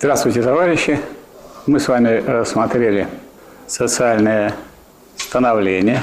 [0.00, 0.98] Здравствуйте, товарищи!
[1.66, 3.06] Мы с вами рассмотрели
[3.68, 4.52] социальное
[5.16, 6.02] становление,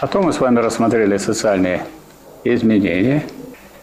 [0.00, 1.84] потом мы с вами рассмотрели социальные
[2.44, 3.22] изменения.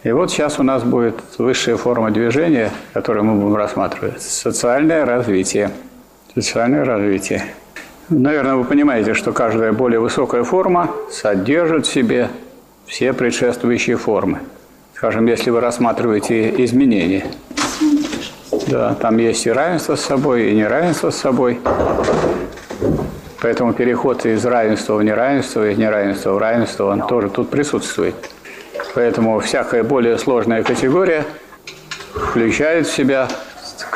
[0.03, 4.21] И вот сейчас у нас будет высшая форма движения, которую мы будем рассматривать.
[4.21, 5.69] Социальное развитие.
[6.33, 7.45] Социальное развитие.
[8.09, 12.29] Наверное, вы понимаете, что каждая более высокая форма содержит в себе
[12.87, 14.39] все предшествующие формы.
[14.95, 17.25] Скажем, если вы рассматриваете изменения–
[18.71, 21.59] да, там есть и равенство с собой, и неравенство с собой.
[23.41, 28.15] Поэтому переход из равенства в неравенство, из неравенства в равенство, он тоже тут присутствует.
[28.95, 31.25] Поэтому всякая более сложная категория
[32.13, 33.27] включает в себя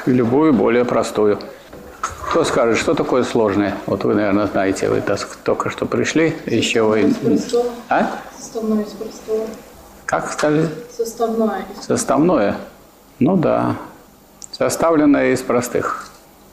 [0.05, 1.39] любую более простую.
[2.01, 3.75] Кто скажет, что такое сложное?
[3.85, 5.01] Вот вы, наверное, знаете, вы
[5.43, 7.13] только что пришли, еще вы...
[7.87, 8.11] А?
[8.37, 9.45] Составное из простого.
[10.05, 10.67] Как сказали?
[10.91, 11.65] Составное.
[11.81, 12.57] Составное?
[13.19, 13.75] Ну да
[14.57, 16.07] составленная из простых.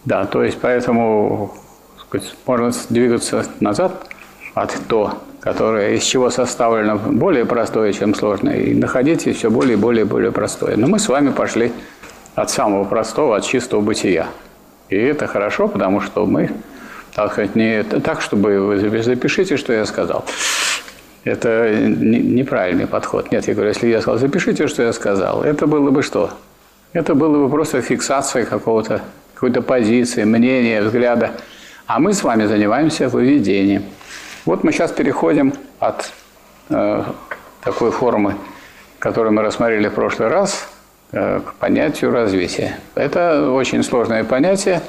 [0.04, 1.54] Да, то есть поэтому
[2.00, 4.06] сказать, можно двигаться назад
[4.54, 9.76] от то, которое из чего составлено более простое, чем сложное, и находить все более и
[9.76, 10.76] более и более простое.
[10.76, 11.72] Но мы с вами пошли
[12.34, 14.26] от самого простого, от чистого бытия.
[14.88, 16.50] И это хорошо, потому что мы,
[17.14, 20.24] так сказать, не так, чтобы вы запишите, что я сказал.
[21.24, 23.30] Это неправильный подход.
[23.30, 26.30] Нет, я говорю, если я сказал, запишите, что я сказал, это было бы что?
[26.92, 29.00] Это было бы просто фиксация какого-то,
[29.32, 31.30] какой-то позиции, мнения, взгляда.
[31.86, 33.84] А мы с вами занимаемся выведением.
[34.44, 36.12] Вот мы сейчас переходим от
[36.68, 37.02] э,
[37.62, 38.34] такой формы,
[38.98, 40.68] которую мы рассмотрели в прошлый раз,
[41.12, 42.78] э, к понятию развития.
[42.94, 44.82] Это очень сложное понятие,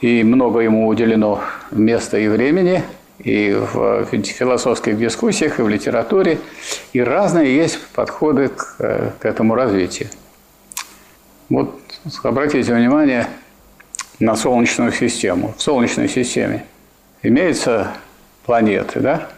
[0.00, 2.82] и много ему уделено места и времени,
[3.18, 6.38] и в философских дискуссиях, и в литературе,
[6.94, 10.08] и разные есть подходы к, э, к этому развитию.
[11.52, 11.78] Вот
[12.22, 13.26] обратите внимание
[14.18, 15.52] на Солнечную систему.
[15.54, 16.64] В Солнечной системе
[17.22, 17.88] имеются
[18.46, 19.28] планеты, да?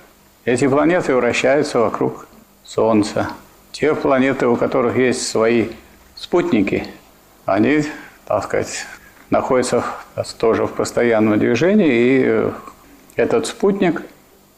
[0.45, 2.29] Эти планеты вращаются вокруг
[2.63, 3.31] Солнца.
[3.73, 5.71] Те планеты, у которых есть свои
[6.15, 6.87] спутники,
[7.47, 7.83] они,
[8.27, 8.87] так сказать,
[9.31, 9.83] находятся
[10.39, 12.51] тоже в постоянном движении, и
[13.17, 14.03] этот спутник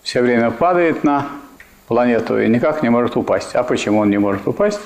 [0.03, 1.29] все время падает на
[1.89, 3.55] планету и никак не может упасть.
[3.55, 4.81] А почему он не может упасть?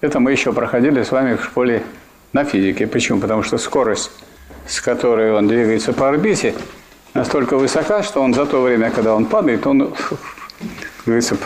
[0.00, 1.82] Это мы еще проходили с вами в школе
[2.32, 2.86] на физике.
[2.86, 3.20] Почему?
[3.20, 4.10] Потому что скорость,
[4.66, 6.54] с которой он двигается по орбите,
[7.14, 9.94] настолько высока, что он за то время, когда он падает, он,
[11.04, 11.36] говорится,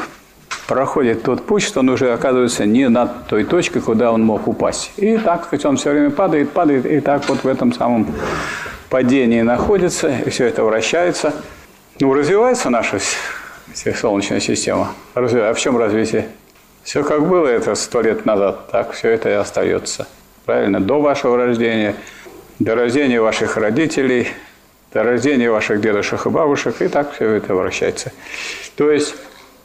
[0.66, 4.92] проходит тот путь, что он уже оказывается не над той точкой, куда он мог упасть.
[4.96, 8.06] И так, хоть он все время падает, падает, и так вот в этом самом
[8.88, 11.34] падении находится, и все это вращается.
[12.00, 12.98] Ну, развивается наша
[13.74, 14.92] Солнечная система.
[15.14, 16.28] А в чем развитие?
[16.82, 20.06] Все как было это сто лет назад, так все это и остается
[20.44, 21.94] правильно, до вашего рождения,
[22.58, 24.28] до рождения ваших родителей,
[24.92, 28.12] до рождения ваших дедушек и бабушек, и так все это вращается.
[28.76, 29.14] То есть,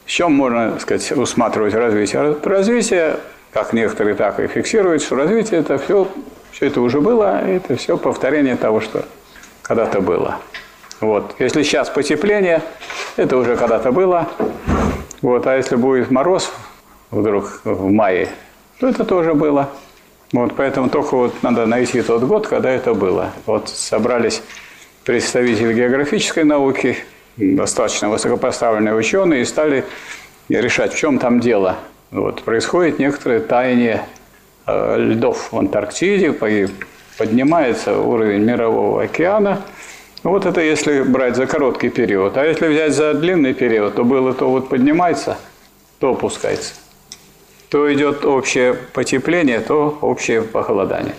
[0.05, 2.35] в чем можно сказать, усматривать развитие?
[2.43, 3.17] Развитие,
[3.51, 6.07] как некоторые так и фиксируют, что развитие это все,
[6.51, 9.05] все это уже было, это все повторение того, что
[9.61, 10.37] когда-то было.
[11.01, 11.35] Вот.
[11.39, 12.61] Если сейчас потепление,
[13.17, 14.29] это уже когда-то было.
[15.21, 15.47] Вот.
[15.47, 16.51] А если будет мороз
[17.11, 18.29] вдруг в мае,
[18.79, 19.69] то это тоже было.
[20.31, 23.31] Вот, поэтому только вот надо найти тот год, когда это было.
[23.45, 24.41] Вот собрались
[25.03, 26.97] представители географической науки,
[27.37, 29.85] достаточно высокопоставленные ученые, и стали
[30.49, 31.77] решать, в чем там дело.
[32.11, 34.05] Вот, происходит некоторое таяние
[34.65, 36.33] э, льдов в Антарктиде,
[37.17, 39.61] поднимается уровень мирового океана.
[40.23, 42.35] Вот это если брать за короткий период.
[42.37, 45.37] А если взять за длинный период, то было то вот поднимается,
[45.99, 46.73] то опускается
[47.69, 51.15] то идет общее потепление, то общее похолодание.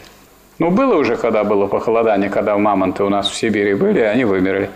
[0.58, 4.70] Ну, было уже, когда было похолодание, когда мамонты у нас в Сибири были, они вымерли.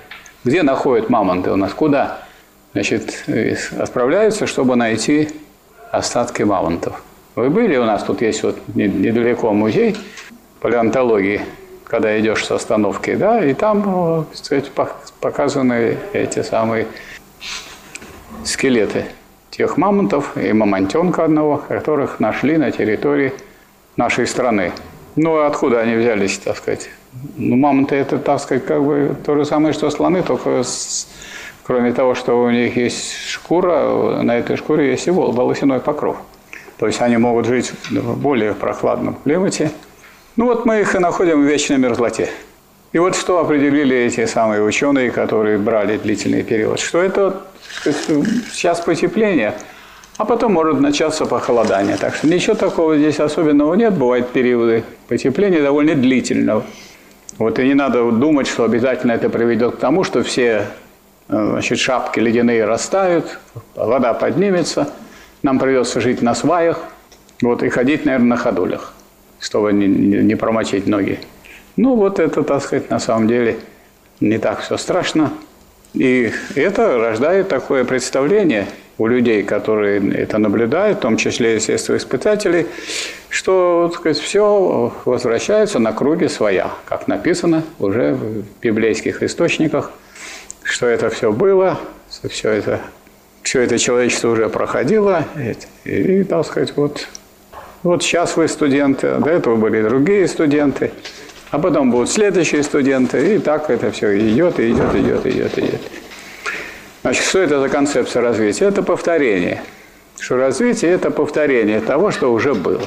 [0.45, 1.73] Где находят мамонты у нас?
[1.73, 2.19] Куда?
[2.73, 3.25] Значит,
[3.79, 5.31] отправляются, чтобы найти
[5.91, 7.03] остатки мамонтов.
[7.35, 9.97] Вы были у нас, тут есть вот недалеко музей
[10.61, 11.41] палеонтологии,
[11.85, 14.71] когда идешь с остановки, да, и там, так сказать,
[15.21, 16.87] показаны эти самые
[18.45, 19.07] скелеты
[19.51, 23.33] тех мамонтов и мамонтенка одного, которых нашли на территории
[23.97, 24.73] нашей страны.
[25.17, 26.89] Ну, а откуда они взялись, так сказать?
[27.37, 31.09] Ну, мамонты это, так сказать, как бы то же самое, что слоны, только с,
[31.65, 36.17] кроме того, что у них есть шкура, на этой шкуре есть и волосяной покров.
[36.79, 39.71] То есть они могут жить в более прохладном климате.
[40.37, 42.31] Ну вот мы их и находим в вечной мерзлоте.
[42.93, 47.43] И вот что определили эти самые ученые, которые брали длительный период, что это
[47.85, 49.55] сейчас потепление,
[50.17, 51.97] а потом может начаться похолодание.
[51.97, 53.95] Так что ничего такого здесь особенного нет.
[53.95, 56.65] Бывают периоды потепления довольно длительного.
[57.39, 60.67] Вот и не надо думать, что обязательно это приведет к тому, что все
[61.29, 63.39] э, значит, шапки ледяные растают,
[63.75, 64.93] вода поднимется,
[65.43, 66.85] нам придется жить на сваях,
[67.41, 68.93] вот, и ходить, наверное, на ходулях,
[69.39, 71.19] чтобы не, не промочить ноги.
[71.77, 73.59] Ну, вот это, так сказать, на самом деле
[74.21, 75.33] не так все страшно.
[75.95, 78.67] И это рождает такое представление
[78.99, 82.67] у людей, которые это наблюдают, в том числе, естественно, испытателей,
[83.31, 89.91] что так сказать, все возвращается на круге своя, как написано уже в библейских источниках,
[90.63, 91.81] что это все было,
[92.29, 92.81] все это,
[93.43, 95.25] все это человечество уже проходило,
[95.85, 97.09] и, и так сказать, вот,
[97.83, 100.93] вот сейчас вы студенты, до этого были другие студенты,
[101.51, 105.81] а потом будут следующие студенты, и так это все идет, идет, идет, идет, идет.
[107.03, 108.67] Значит, что это за концепция развития?
[108.67, 109.63] Это повторение.
[110.19, 112.83] Что развитие– это повторение того, что уже было.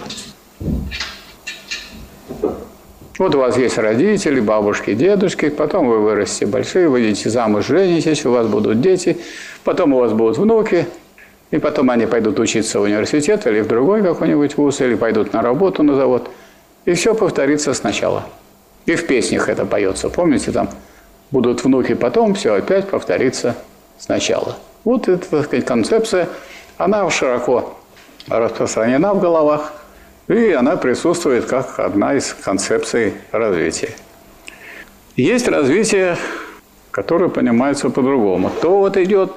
[3.20, 8.32] Вот у вас есть родители, бабушки, дедушки, потом вы вырастете большие, выйдете замуж, женитесь, у
[8.32, 9.18] вас будут дети,
[9.64, 10.88] потом у вас будут внуки,
[11.52, 15.42] и потом они пойдут учиться в университет или в другой какой-нибудь вуз, или пойдут на
[15.42, 16.30] работу на завод.
[16.86, 18.26] И все повторится сначала.
[18.86, 20.10] И в песнях это поется.
[20.10, 20.70] Помните, там
[21.32, 23.56] будут внуки, потом все опять повторится
[23.98, 24.58] сначала.
[24.84, 26.28] Вот эта, так сказать, концепция,
[26.78, 27.78] она широко
[28.28, 29.74] распространена в головах,
[30.28, 33.96] и она присутствует как одна из концепций развития.
[35.16, 36.18] Есть развитие,
[36.92, 38.52] которое понимается по-другому.
[38.62, 39.34] То вот идет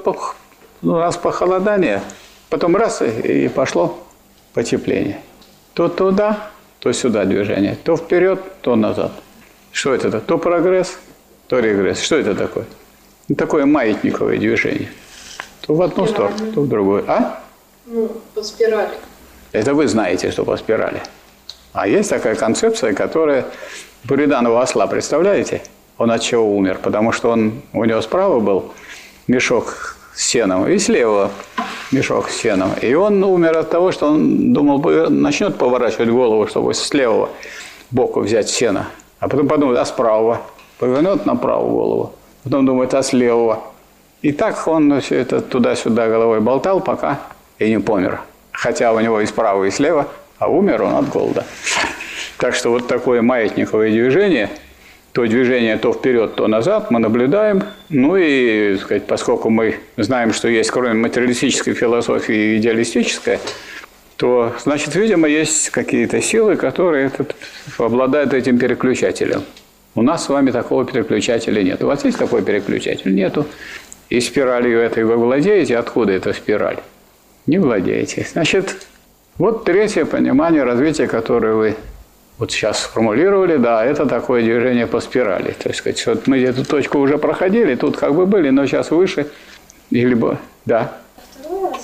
[0.82, 2.02] ну, раз похолодание,
[2.50, 3.98] потом раз и пошло
[4.54, 5.20] потепление.
[5.74, 9.12] То туда, то сюда движение, то вперед, то назад.
[9.76, 10.20] Что это?
[10.20, 10.96] То прогресс,
[11.48, 12.00] то регресс.
[12.00, 12.64] Что это такое?
[13.36, 14.88] Такое маятниковое движение.
[15.60, 16.34] То в одну Спирально.
[16.34, 17.04] сторону, то в другую.
[17.06, 17.42] А?
[17.84, 18.94] Ну, по спирали.
[19.52, 21.02] Это вы знаете, что по спирали.
[21.74, 23.44] А есть такая концепция, которая
[24.04, 25.60] Буриданова осла, представляете?
[25.98, 26.78] Он от чего умер?
[26.82, 28.72] Потому что он, у него справа был
[29.26, 31.30] мешок с сеном, и слева
[31.92, 32.70] мешок с сеном.
[32.80, 34.80] И он умер от того, что он думал,
[35.10, 37.28] начнет поворачивать голову, чтобы с левого
[37.90, 38.86] боку взять сено.
[39.26, 40.40] А потом подумал, а справа?
[40.78, 42.12] Повернет направо голову
[42.46, 43.58] потом думает, а с левого.
[44.22, 47.18] И так он все это туда-сюда головой болтал, пока
[47.58, 48.20] и не помер.
[48.52, 50.06] Хотя у него и справа, и слева,
[50.38, 51.44] а умер он от голода.
[52.38, 54.48] Так что вот такое маятниковое движение,
[55.10, 57.64] то движение то вперед, то назад мы наблюдаем.
[57.88, 63.40] Ну и, сказать, поскольку мы знаем, что есть кроме материалистической философии идеалистическая,
[64.16, 67.36] то, значит, видимо, есть какие-то силы, которые этот,
[67.78, 69.42] обладают этим переключателем.
[69.94, 71.82] У нас с вами такого переключателя нет.
[71.82, 73.14] У вас есть такой переключатель?
[73.14, 73.46] Нету.
[74.08, 75.76] И спиралью этой вы владеете?
[75.76, 76.78] Откуда эта спираль?
[77.46, 78.26] Не владеете.
[78.30, 78.86] Значит,
[79.38, 81.76] вот третье понимание развития, которое вы
[82.38, 85.52] вот сейчас сформулировали, да, это такое движение по спирали.
[85.52, 88.90] То есть, сказать, вот мы эту точку уже проходили, тут как бы были, но сейчас
[88.90, 89.28] выше,
[89.90, 90.98] или бы, да.
[91.42, 91.80] Развитие?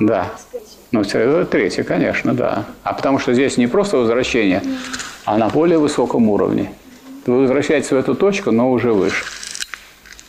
[0.00, 0.32] Да.
[0.92, 2.66] Ну, это третье, конечно, да.
[2.82, 4.62] А потому что здесь не просто возвращение,
[5.24, 6.70] а на более высоком уровне
[7.26, 9.24] вы возвращаетесь в эту точку, но уже выше.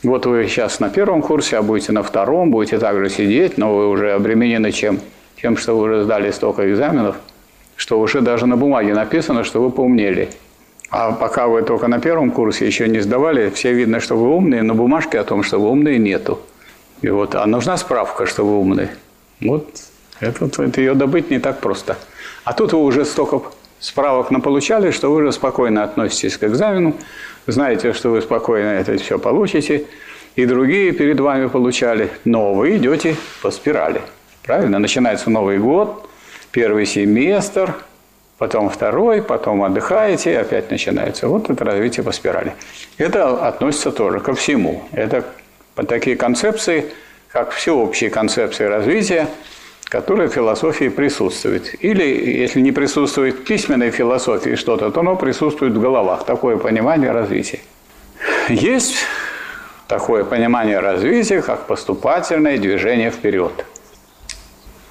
[0.03, 3.89] Вот вы сейчас на первом курсе, а будете на втором, будете также сидеть, но вы
[3.89, 5.01] уже обременены чем?
[5.41, 7.17] Тем, что вы уже сдали столько экзаменов,
[7.75, 10.29] что уже даже на бумаге написано, что вы поумнели.
[10.89, 14.61] А пока вы только на первом курсе еще не сдавали, все видно, что вы умные,
[14.61, 16.39] но бумажки о том, что вы умные, нету.
[17.01, 18.91] И вот, а нужна справка, что вы умные.
[19.41, 19.67] Вот
[20.23, 21.97] это, это ее добыть не так просто.
[22.43, 23.41] А тут вы уже столько
[23.79, 26.95] справок наполучали, что вы уже спокойно относитесь к экзамену,
[27.47, 29.85] знаете, что вы спокойно это все получите,
[30.35, 34.01] и другие перед вами получали, но вы идете по спирали.
[34.43, 34.79] Правильно?
[34.79, 36.09] Начинается Новый год,
[36.51, 37.75] первый семестр,
[38.37, 41.27] потом второй, потом отдыхаете, опять начинается.
[41.27, 42.53] Вот это развитие по спирали.
[42.97, 44.83] Это относится тоже ко всему.
[44.91, 45.25] Это
[45.87, 46.85] такие концепции,
[47.31, 49.27] как всеобщие концепции развития–
[49.93, 51.75] которое в философии присутствует.
[51.85, 52.03] Или,
[52.41, 56.25] если не присутствует в письменной философии что-то, то оно присутствует в головах.
[56.25, 57.59] Такое понимание развития.
[58.49, 58.95] Есть
[59.87, 63.65] такое понимание развития, как поступательное движение вперед.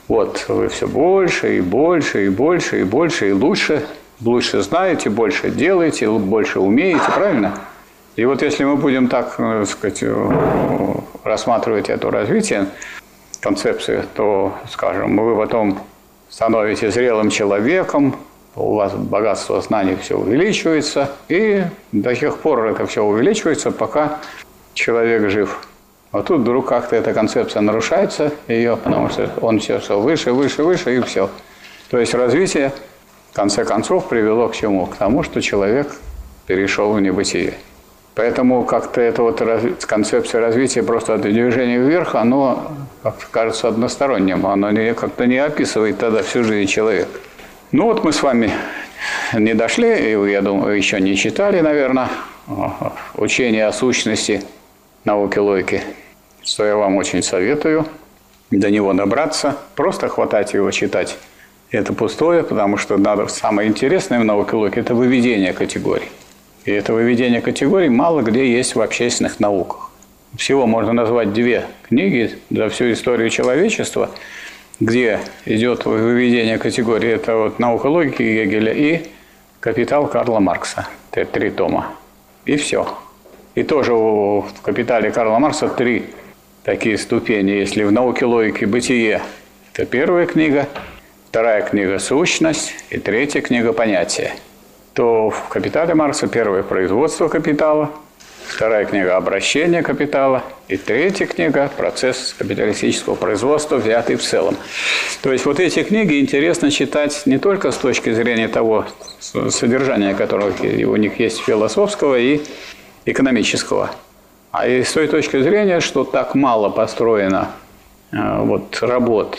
[0.07, 3.85] Вот вы все больше и больше и больше и больше и лучше,
[4.21, 7.59] лучше знаете, больше делаете, больше умеете, правильно?
[8.15, 10.05] И вот если мы будем так, так сказать,
[11.25, 12.69] рассматривать это развитие,
[13.43, 15.79] концепции, то, скажем, вы потом
[16.31, 18.17] становитесь зрелым человеком,
[18.55, 24.21] у вас богатство знаний все увеличивается, и до тех пор это все увеличивается, пока
[24.75, 25.67] человек жив.
[26.13, 30.63] А тут вдруг как-то эта концепция нарушается, ее, потому что он все, все выше, выше,
[30.63, 31.29] выше, и все.
[31.91, 32.73] То есть развитие,
[33.33, 34.87] в конце концов, привело к чему?
[34.87, 35.89] К тому, что человек
[36.47, 37.55] перешел в небытие.
[38.15, 39.43] Поэтому как-то эта вот
[39.87, 46.23] концепция развития просто от движения вверх, оно как кажется односторонним, оно как-то не описывает тогда
[46.23, 47.09] всю жизнь человека.
[47.71, 48.51] Ну вот мы с вами
[49.33, 52.11] не дошли, и я думаю, еще не читали, наверное,
[53.15, 54.43] учение о сущности
[55.05, 55.83] науки логики,
[56.45, 57.87] что я вам очень советую
[58.51, 61.17] до него добраться, просто хватать его читать.
[61.71, 66.11] Это пустое, потому что надо самое интересное в науке логики– это выведение категорий.
[66.65, 69.91] И это выведение категорий мало где есть в общественных науках.
[70.37, 74.11] Всего можно назвать две книги за всю историю человечества,
[74.81, 77.09] где идет выведение категорий.
[77.11, 79.03] Это вот «Наука логики» Гегеля и
[79.61, 80.89] «Капитал» Карла Маркса.
[81.11, 81.95] Это три тома.
[82.47, 82.87] И все.
[83.55, 86.07] И тоже в «Капитале» Карла Маркса три
[86.65, 87.51] такие ступени.
[87.51, 89.21] Если в «Науке логики» «Бытие»–
[89.75, 90.69] это первая книга,
[91.29, 94.33] вторая книга «Сущность» и третья книга «Понятие»
[94.95, 97.91] то в «Капитале» Маркса первое– производство капитала,
[98.47, 104.57] вторая книга– обращение капитала, и третья книга– процесс капиталистического производства, взятый в целом.
[105.23, 108.85] То есть вот эти книги интересно читать не только с точки зрения того
[109.21, 112.43] содержания, которого у них есть философского и
[113.07, 113.91] экономического,
[114.51, 117.51] а и с той точки зрения, что так мало построено
[118.13, 119.39] э, вот, работ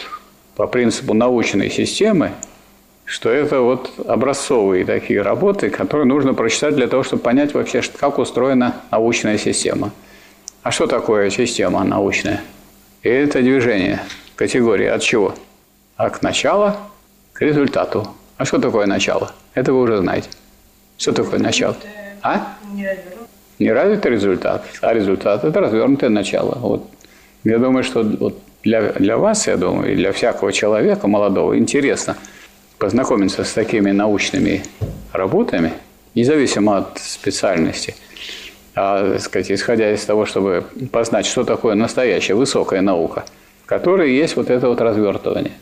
[0.55, 2.31] по принципу научной системы,
[3.05, 8.17] что это вот образцовые такие работы, которые нужно прочитать для того, чтобы понять вообще, как
[8.17, 9.91] устроена научная система.
[10.61, 12.41] А что такое система научная?
[13.01, 14.01] И это движение
[14.35, 15.35] категории от чего?
[15.97, 16.77] От начала
[17.33, 18.07] к результату.
[18.37, 19.31] А что такое начало?
[19.53, 20.29] Это вы уже знаете.
[20.97, 21.75] Что такое начало?
[22.21, 22.55] А?
[23.59, 26.57] Не развитый результат, а результат– это развернутое начало.
[26.59, 26.89] Вот.
[27.43, 32.15] Я думаю, что вот для, для вас, я думаю, и для всякого человека молодого интересно–
[32.83, 34.61] познакомиться с такими научными
[35.13, 35.71] работами,
[36.15, 37.95] независимо от специальности,
[38.75, 43.23] а, сказать, исходя из того, чтобы познать, что такое настоящая высокая наука,
[43.63, 45.53] в которой есть вот это вот развертывание.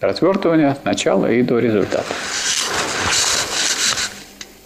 [0.00, 2.14] Развертывание от начала и до результата.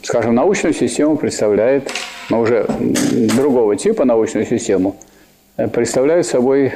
[0.03, 1.91] Скажем, научную систему представляет,
[2.29, 2.67] но уже
[3.35, 4.95] другого типа научную систему,
[5.73, 6.75] представляет собой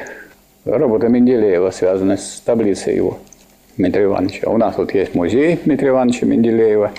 [0.65, 3.19] работа Менделеева, связанная с таблицей его.
[3.79, 4.49] Дмитрия Ивановича.
[4.49, 6.91] У нас вот есть музей Дмитрия Ивановича Менделеева.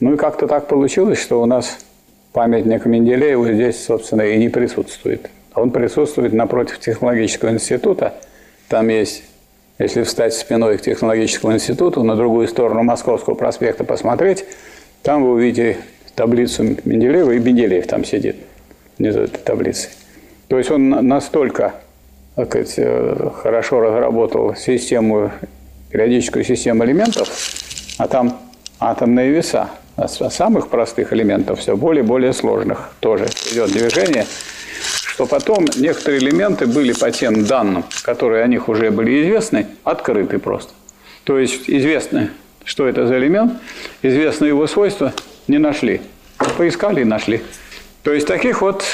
[0.00, 1.84] Ну и как-то так получилось, что у нас
[2.32, 5.28] памятник Менделееву здесь, собственно, и не присутствует.
[5.54, 8.14] Он присутствует напротив технологического института.
[8.68, 9.22] Там есть,
[9.78, 14.46] если встать спиной к технологическому институту, на другую сторону Московского проспекта посмотреть,
[15.02, 15.76] там вы увидите
[16.14, 18.36] таблицу Менделеева, и Менделеев там сидит
[18.96, 19.90] внизу этой таблицы.
[20.48, 21.74] То есть он настолько
[22.34, 25.30] так сказать, э, хорошо разработал систему
[25.94, 27.28] периодическую систему элементов,
[27.98, 28.40] а там
[28.80, 29.70] атомные веса.
[29.94, 34.26] От самых простых элементов все более и более сложных тоже идет движение,
[34.82, 40.40] что потом некоторые элементы были по тем данным, которые о них уже были известны, открыты
[40.40, 40.72] просто.
[41.22, 42.30] То есть известно,
[42.64, 43.52] что это за элемент,
[44.02, 45.12] известно его свойства,
[45.46, 46.00] не нашли.
[46.58, 47.40] Поискали и нашли.
[48.04, 48.84] То есть таких вот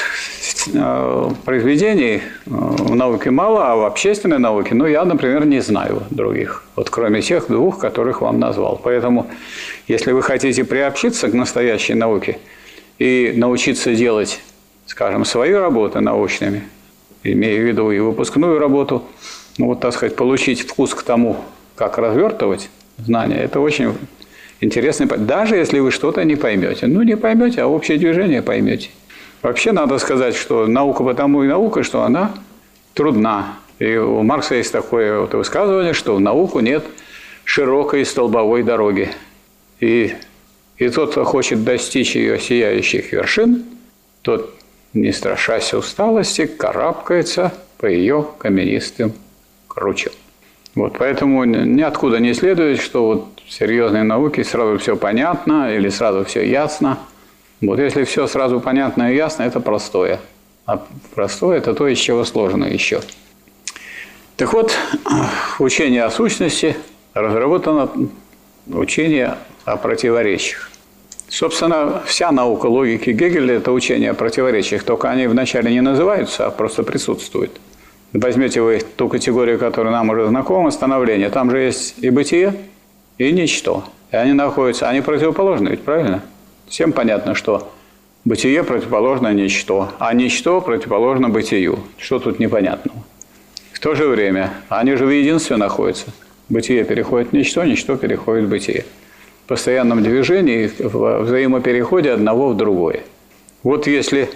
[0.72, 6.04] э, произведений э, в науке мало, а в общественной науке, ну, я, например, не знаю
[6.10, 8.80] других, вот кроме тех двух, которых вам назвал.
[8.80, 9.26] Поэтому,
[9.88, 12.38] если вы хотите приобщиться к настоящей науке
[13.00, 14.40] и научиться делать,
[14.86, 16.62] скажем, свои работы научными,
[17.24, 19.02] имея в виду и выпускную работу,
[19.58, 21.36] ну, вот, так сказать, получить вкус к тому,
[21.74, 23.92] как развертывать знания, это очень
[24.60, 25.06] интересно.
[25.06, 26.86] Даже если вы что-то не поймете.
[26.86, 28.90] Ну, не поймете, а общее движение поймете.
[29.42, 32.32] Вообще надо сказать, что наука потому и наука, что она
[32.92, 33.56] трудна.
[33.78, 36.84] И у Маркса есть такое вот высказывание, что в науку нет
[37.44, 39.10] широкой столбовой дороги.
[39.80, 40.14] И,
[40.76, 43.64] и тот, кто хочет достичь ее сияющих вершин,
[44.20, 44.54] тот,
[44.92, 49.14] не страшась усталости, карабкается по ее каменистым
[49.68, 50.12] кручам.
[50.74, 56.26] Вот, поэтому ниоткуда не следует, что вот в серьезной науке сразу все понятно или сразу
[56.26, 56.98] все ясно–
[57.60, 60.20] вот если все сразу понятно и ясно, это простое.
[60.66, 60.82] А
[61.14, 63.00] простое– это то, из чего сложно еще.
[64.36, 64.72] Так вот,
[65.58, 66.76] учение о сущности
[67.12, 67.90] разработано
[68.66, 70.70] учение о противоречиях.
[71.28, 76.50] Собственно, вся наука логики Гегеля– это учение о противоречиях, только они вначале не называются, а
[76.50, 77.60] просто присутствуют.
[78.12, 81.28] Возьмете вы ту категорию, которая нам уже знакома, становление.
[81.30, 82.54] Там же есть и бытие,
[83.18, 83.84] и ничто.
[84.10, 86.22] И они находятся, они противоположны, ведь правильно?
[86.70, 87.70] Всем понятно, что
[88.24, 91.78] Бытие противоположно ничто, а ничто противоположно бытию.
[91.96, 92.98] Что тут непонятного?
[93.72, 96.08] В то же время они же в единстве находятся.
[96.50, 98.84] Бытие переходит в ничто, ничто переходит в бытие.
[99.44, 103.00] В постоянном движении, в взаимопереходе одного в другое.
[103.62, 104.28] Вот если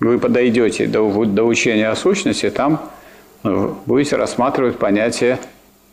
[0.00, 2.90] вы подойдете до, до учения о сущности, там
[3.44, 5.38] э, будете рассматривать понятие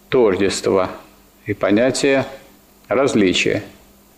[0.07, 0.89] тождества
[1.45, 2.25] и понятие
[2.87, 3.63] различия.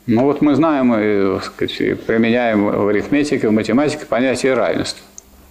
[0.07, 5.05] Ну вот мы знаем и сказать, применяем в арифметике, в математике понятие равенства.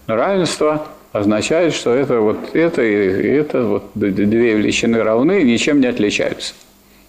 [0.07, 5.87] Равенство означает, что это вот это и это вот две величины равны и ничем не
[5.87, 6.55] отличаются.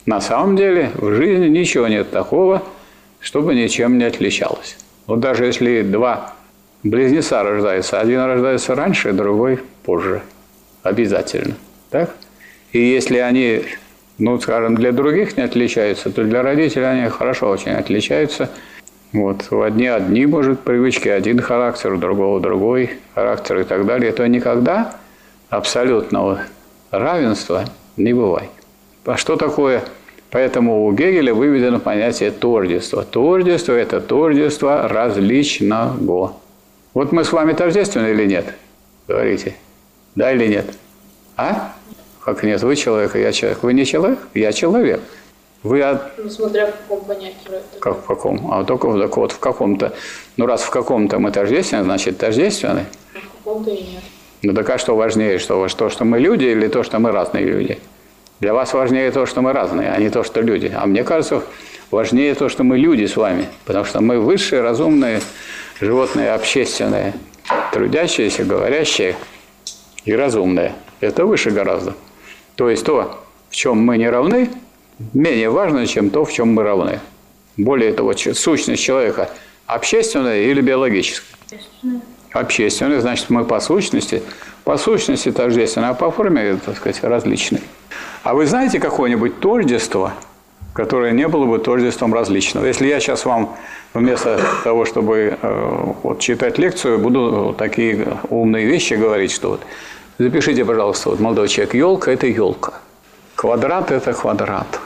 [0.05, 2.63] На самом деле в жизни ничего нет такого,
[3.21, 4.77] чтобы ничем не отличалось.
[5.05, 6.33] Вот даже если два
[6.83, 10.21] близнеца рождаются, один рождается раньше, другой позже.
[10.83, 11.55] Обязательно.
[11.91, 12.13] Так?
[12.71, 13.63] И если они,
[14.17, 18.49] ну, скажем, для других не отличаются, то для родителей они хорошо очень отличаются.
[19.13, 19.47] Вот.
[19.51, 24.11] У одни одни, может, привычки, один характер, у другого другой характер и так далее.
[24.11, 24.95] То никогда
[25.49, 26.41] абсолютного
[26.91, 28.49] равенства не бывает.
[29.05, 29.83] А что такое?
[30.29, 33.03] Поэтому у Гегеля выведено понятие тождества.
[33.03, 36.33] Тождество– это тождество различного.
[36.93, 38.53] Вот мы с вами тождественны или нет?
[39.07, 39.55] Говорите.
[40.15, 40.65] Да или нет?
[41.37, 41.73] А?
[42.27, 42.61] Как нет?
[42.61, 43.63] Вы человек, а я человек.
[43.63, 44.19] Вы не человек?
[44.33, 44.99] Я человек.
[45.63, 46.17] Вы от...
[46.17, 47.37] Ну, смотря в каком понятии.
[47.79, 48.51] Как в каком?
[48.51, 49.93] А только так вот в каком-то.
[50.35, 52.83] Ну, раз в каком-то мы тождественны, значит тождественны.
[53.15, 54.03] А в каком-то и нет.
[54.41, 55.39] Ну, так а что важнее?
[55.39, 57.79] Что, то, что мы люди или то, что мы разные люди?
[58.41, 60.69] Для вас важнее то, что мы разные, а не то, что люди.
[60.75, 61.43] А мне кажется,
[61.91, 63.47] важнее то, что мы люди с вами.
[63.63, 65.21] Потому что мы высшие, разумные,
[65.79, 67.13] животные, общественные,
[67.71, 69.15] трудящиеся, говорящие
[70.03, 70.73] и разумные.
[70.99, 71.95] Это выше гораздо.
[72.57, 74.49] То есть то, в чем мы не равны,
[75.13, 76.99] менее важно, чем то, в чем мы равны.
[77.55, 79.29] Более того, сущность человека
[79.67, 81.37] общественная или биологическая?
[81.45, 82.01] Общественная.
[82.31, 84.23] Общественная, значит, мы по сущности,
[84.63, 87.61] по сущности тождественны, а по форме, так сказать, различны.
[88.23, 90.13] А вы знаете какое-нибудь тождество,
[90.73, 92.65] которое не было бы тождеством различного?
[92.65, 93.55] Если я сейчас вам
[93.93, 99.61] вместо того, чтобы э, вот, читать лекцию, буду такие умные вещи говорить, что вот
[100.17, 102.73] запишите, пожалуйста, вот молодой человек, елка– это елка,
[103.35, 104.79] квадрат– это квадрат,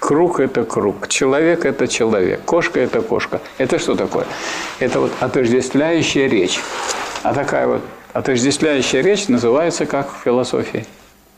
[0.00, 3.40] Круг– это круг, человек– это человек, кошка– это кошка.
[3.58, 4.26] Это что такое?
[4.78, 6.58] Это вот отождествляющая речь.
[7.22, 7.82] А такая вот
[8.14, 10.86] отождествляющая речь называется как в философии?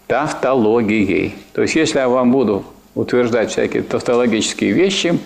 [0.07, 1.35] Тавтологией.
[1.53, 5.19] То есть, если я вам буду утверждать всякие тавтологические вещи,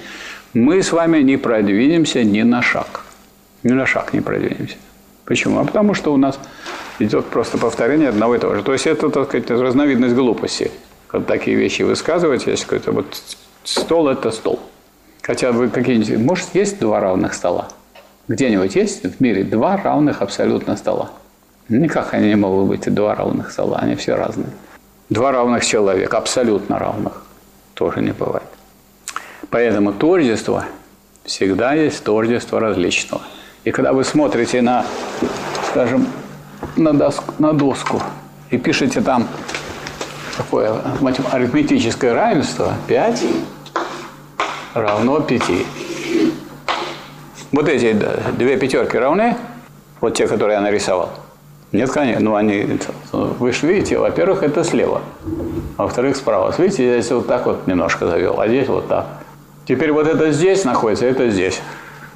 [0.54, 3.04] мы с вами не продвинемся ни на шаг.
[3.62, 4.76] Ни на шаг не продвинемся.
[5.26, 5.60] Почему?
[5.60, 6.38] А потому что у нас
[6.98, 8.62] идет просто повторение одного и того же.
[8.62, 10.70] То есть это, так сказать, разновидность глупости
[11.12, 13.06] вот такие вещи высказывать, если какой-то вот
[13.64, 14.60] стол– это стол.
[15.22, 17.68] Хотя вы какие-нибудь, может, есть два равных стола?
[18.28, 21.10] Где-нибудь есть в мире два равных абсолютно стола?
[21.68, 24.50] Никак они не могут быть два равных стола, они все разные.
[25.10, 27.24] Два равных человека, абсолютно равных,
[27.74, 28.46] тоже не бывает.
[29.50, 30.64] Поэтому тождество
[31.24, 33.22] всегда есть тождество различного.
[33.64, 34.84] И когда вы смотрите на,
[35.70, 36.06] скажем,
[36.76, 38.02] на доску, на доску
[38.50, 39.26] и пишете там
[40.36, 40.74] такое
[41.32, 43.24] арифметическое равенство 5
[44.74, 45.42] равно 5.
[47.52, 47.96] Вот эти
[48.36, 49.36] две пятерки равны,
[50.00, 51.10] вот те, которые я нарисовал.
[51.72, 52.78] Нет, конечно, ну они,
[53.12, 55.00] вы же видите, во-первых, это слева,
[55.76, 56.54] а во-вторых, справа.
[56.58, 59.06] Видите, я здесь вот так вот немножко завел, а здесь вот так.
[59.66, 61.60] Теперь вот это здесь находится, это здесь.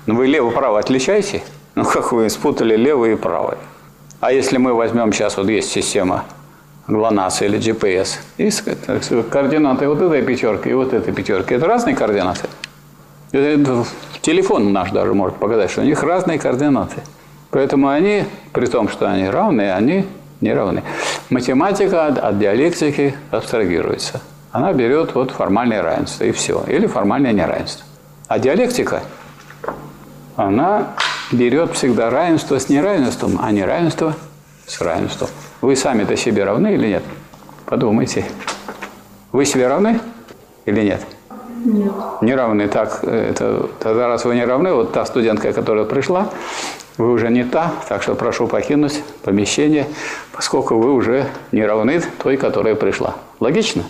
[0.06, 1.42] Ну вы лево-право отличаете?
[1.74, 3.58] Ну как вы спутали левый и правый?
[4.20, 6.24] А если мы возьмем сейчас, вот есть система
[6.88, 8.18] ГЛОНАСС или GPS.
[8.36, 8.64] Есть
[9.30, 11.54] координаты вот этой пятерки и вот этой пятерки.
[11.54, 12.48] Это разные координаты.
[14.20, 17.00] Телефон наш даже может показать, что у них разные координаты.
[17.50, 20.04] Поэтому они, при том, что они равны, они
[20.40, 20.82] не равны.
[21.30, 24.20] Математика от диалектики абстрагируется.
[24.52, 26.62] Она берет вот формальное равенство и все.
[26.68, 27.86] Или формальное неравенство.
[28.28, 29.02] А диалектика,
[30.36, 30.88] она
[31.32, 34.14] берет всегда равенство с неравенством, а неравенство
[34.66, 35.28] с равенством.
[35.60, 37.02] Вы сами-то себе равны или нет?
[37.66, 38.24] Подумайте.
[39.32, 40.00] Вы себе равны
[40.64, 41.06] или нет?
[41.64, 41.92] Нет.
[42.22, 42.68] Не равны.
[42.68, 46.30] Так, это, тогда раз вы не равны, вот та студентка, которая пришла,
[46.96, 49.86] вы уже не та, так что прошу покинуть помещение,
[50.32, 53.16] поскольку вы уже не равны той, которая пришла.
[53.40, 53.84] Логично?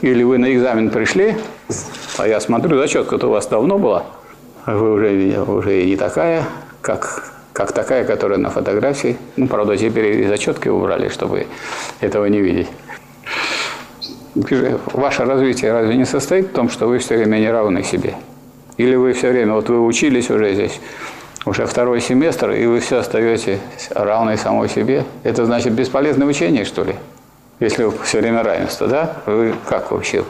[0.00, 1.36] Или вы на экзамен пришли,
[2.18, 4.04] а я смотрю, зачетка-то у вас давно была,
[4.66, 6.44] вы уже, уже не такая,
[6.80, 9.16] как как такая, которая на фотографии.
[9.36, 11.46] Ну, правда, теперь и зачетки убрали, чтобы
[12.00, 12.66] этого не видеть.
[14.92, 18.14] Ваше развитие разве не состоит в том, что вы все время не равны себе?
[18.76, 20.80] Или вы все время, вот вы учились уже здесь,
[21.46, 23.60] уже второй семестр, и вы все остаетесь
[23.94, 25.04] равной самой себе.
[25.22, 26.96] Это значит бесполезное учение, что ли?
[27.60, 29.16] Если вы все время равенство, да?
[29.26, 30.24] Вы как вообще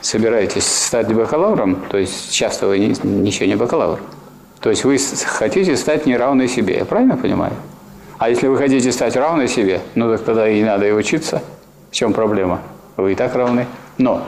[0.00, 4.00] собираетесь стать бакалавром, то есть часто вы ничего не бакалавр,
[4.60, 7.52] то есть вы хотите стать неравной себе, я правильно понимаю?
[8.20, 11.42] А если вы хотите стать равной себе, ну так тогда и надо и учиться.
[11.90, 12.60] В чем проблема?
[12.98, 13.66] Вы и так равны.
[13.96, 14.22] Но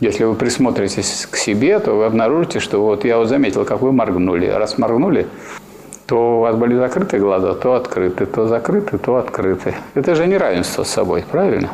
[0.00, 3.92] если вы присмотритесь к себе, то вы обнаружите, что вот я вот заметил, как вы
[3.92, 4.46] моргнули.
[4.46, 5.26] Раз моргнули,
[6.06, 9.74] то у вас были закрыты глаза, то открыты, то закрыты, то открыты.
[9.92, 11.68] Это же неравенство с собой, правильно?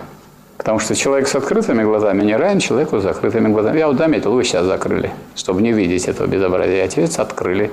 [0.64, 3.76] Потому что человек с открытыми глазами не равен человеку с закрытыми глазами.
[3.76, 6.82] Я вот заметил, вы сейчас закрыли, чтобы не видеть этого безобразия.
[6.82, 7.70] Отец открыли.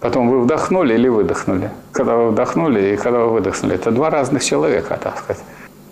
[0.00, 1.70] Потом вы вдохнули или выдохнули.
[1.92, 3.76] Когда вы вдохнули и когда вы выдохнули.
[3.76, 5.42] Это два разных человека, так сказать.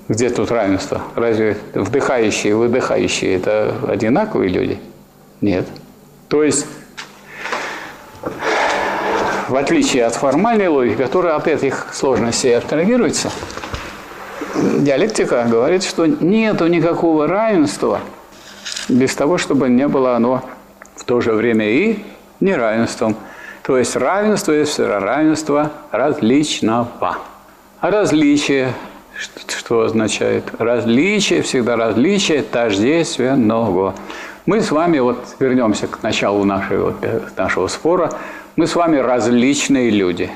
[0.09, 1.01] Где тут равенство?
[1.15, 4.79] Разве вдыхающие и выдыхающие– это одинаковые люди?
[5.41, 5.67] Нет.
[6.29, 6.67] То есть,
[9.49, 13.31] в отличие от формальной логики, которая от этих сложностей абстрагируется,
[14.81, 18.01] диалектика говорит, что нет никакого равенства
[18.89, 20.43] без того, чтобы не было оно
[20.97, 21.99] в то же время и
[22.41, 23.17] неравенством.
[23.63, 26.89] То есть равенство есть равенство различного.
[27.81, 28.75] А различие
[29.49, 30.45] что, означает?
[30.59, 33.95] Различие, всегда различие тождественного.
[34.47, 38.13] Мы с вами, вот вернемся к началу нашей, вот, э, нашего спора,
[38.57, 40.31] мы с вами различные люди.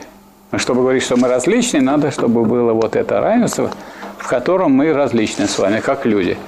[0.57, 3.71] Чтобы говорить, что мы различные, надо, чтобы было вот это равенство,
[4.17, 6.39] в котором мы различны с вами, как люди.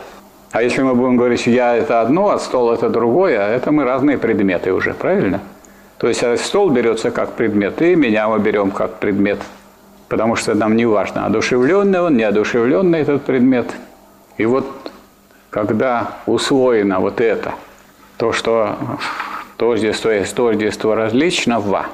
[0.52, 3.84] А если мы будем говорить, я это одно, а стол это другое, а это мы
[3.84, 5.40] разные предметы уже, правильно?
[5.98, 9.38] То есть а стол берется как предмет, и меня мы берем как предмет–
[10.10, 13.72] потому что нам не важно, одушевленный он, неодушевленный этот предмет.
[14.36, 14.66] И вот
[15.50, 17.54] когда усвоено вот это,
[18.18, 18.76] то, что
[19.56, 21.86] тождество есть тождество различного,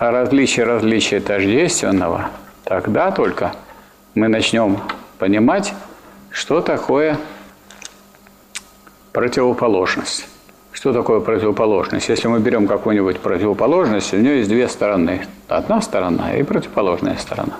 [0.00, 2.30] а различие различия тождественного,
[2.64, 3.52] тогда только
[4.14, 4.78] мы начнем
[5.18, 5.74] понимать,
[6.30, 7.18] что такое
[9.12, 10.26] противоположность.
[10.72, 12.08] Что такое противоположность?
[12.08, 15.26] Если мы берем какую-нибудь противоположность, у нее есть две стороны.
[15.48, 17.56] Одна сторона и противоположная сторона.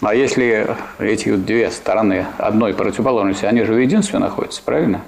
[0.00, 5.02] А если эти две стороны одной противоположности, они же в единстве находятся, правильно?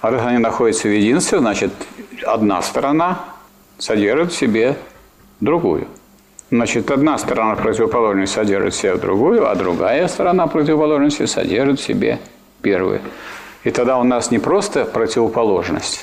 [0.00, 1.72] А раз они находятся в единстве, значит,
[2.24, 3.29] одна сторона
[3.80, 4.76] содержит в себе
[5.40, 5.88] другую.
[6.50, 12.18] Значит, одна сторона противоположности содержит в себе другую, а другая сторона противоположности содержит в себе
[12.60, 13.00] первую.
[13.64, 16.00] И тогда у нас не просто противоположность,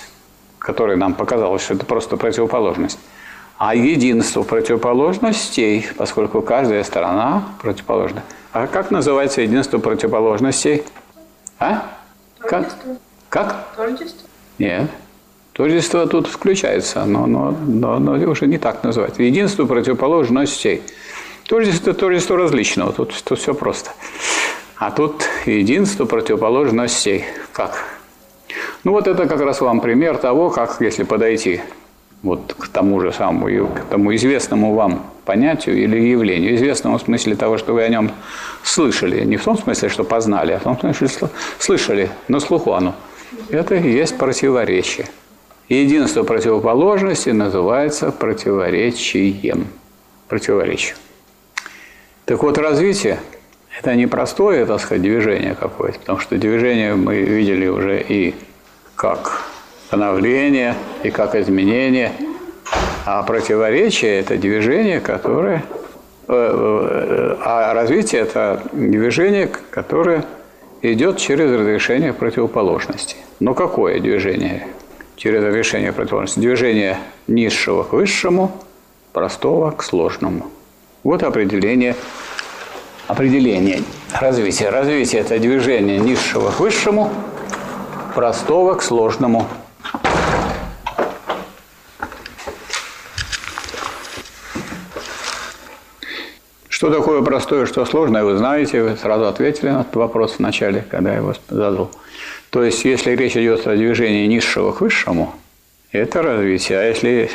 [0.60, 3.00] которая нам показалось, что это просто противоположность,
[3.58, 8.24] а единство противоположностей, поскольку каждая сторона противоположна.
[8.54, 10.84] А как называется единство противоположностей?
[11.60, 11.84] А?
[12.40, 12.74] Как?
[13.30, 13.76] Как?
[13.76, 14.28] Тождество?
[14.60, 14.90] Нет.
[15.58, 19.18] Тождество тут включается, но, но, но, но уже не так называть.
[19.18, 20.84] Единство противоположностей.
[21.48, 22.94] Тождество– тождество различного.
[22.94, 23.90] Тут, тут все просто.
[24.76, 27.26] А тут единство противоположностей.
[27.54, 27.86] Как?
[28.84, 31.62] Ну вот это как раз вам пример того, как если подойти
[32.22, 36.54] вот к тому же самому, к тому известному вам понятию или явлению.
[36.56, 38.12] Известному в смысле того, что вы о нем
[38.62, 39.26] слышали.
[39.26, 42.94] Не в том смысле, что познали, а в том смысле, что слышали на слуху оно.
[43.50, 45.08] Это и есть противоречие.
[45.70, 49.68] Единство противоположности называется противоречием.
[50.30, 50.96] Противоречие.
[52.26, 53.20] Так вот, развитие–
[53.80, 58.36] это не простое, так сказать, движение какое-то, потому что движение мы видели уже и
[58.96, 59.44] как
[59.88, 62.14] становление, и как изменение,
[63.06, 65.64] а противоречие– это движение, которое…
[66.30, 70.26] Э, э, а развитие– это движение, которое
[70.82, 73.18] идет через разрешение противоположности.
[73.40, 74.68] Но какое движение
[75.18, 76.40] через разрешение противоположности?
[76.40, 78.52] Движение низшего к высшему,
[79.12, 80.48] простого к сложному.
[81.04, 81.96] Вот определение
[83.08, 84.70] определение развития.
[84.70, 87.12] Развитие– это движение низшего к высшему,
[88.14, 89.48] простого к сложному.
[96.70, 101.12] Что такое простое, что сложное, вы знаете, вы сразу ответили на этот вопрос начале, когда
[101.12, 101.90] я его задал.
[102.58, 105.36] То есть, если речь идет о движении низшего к высшему,
[105.92, 106.80] это развитие.
[106.80, 107.30] А если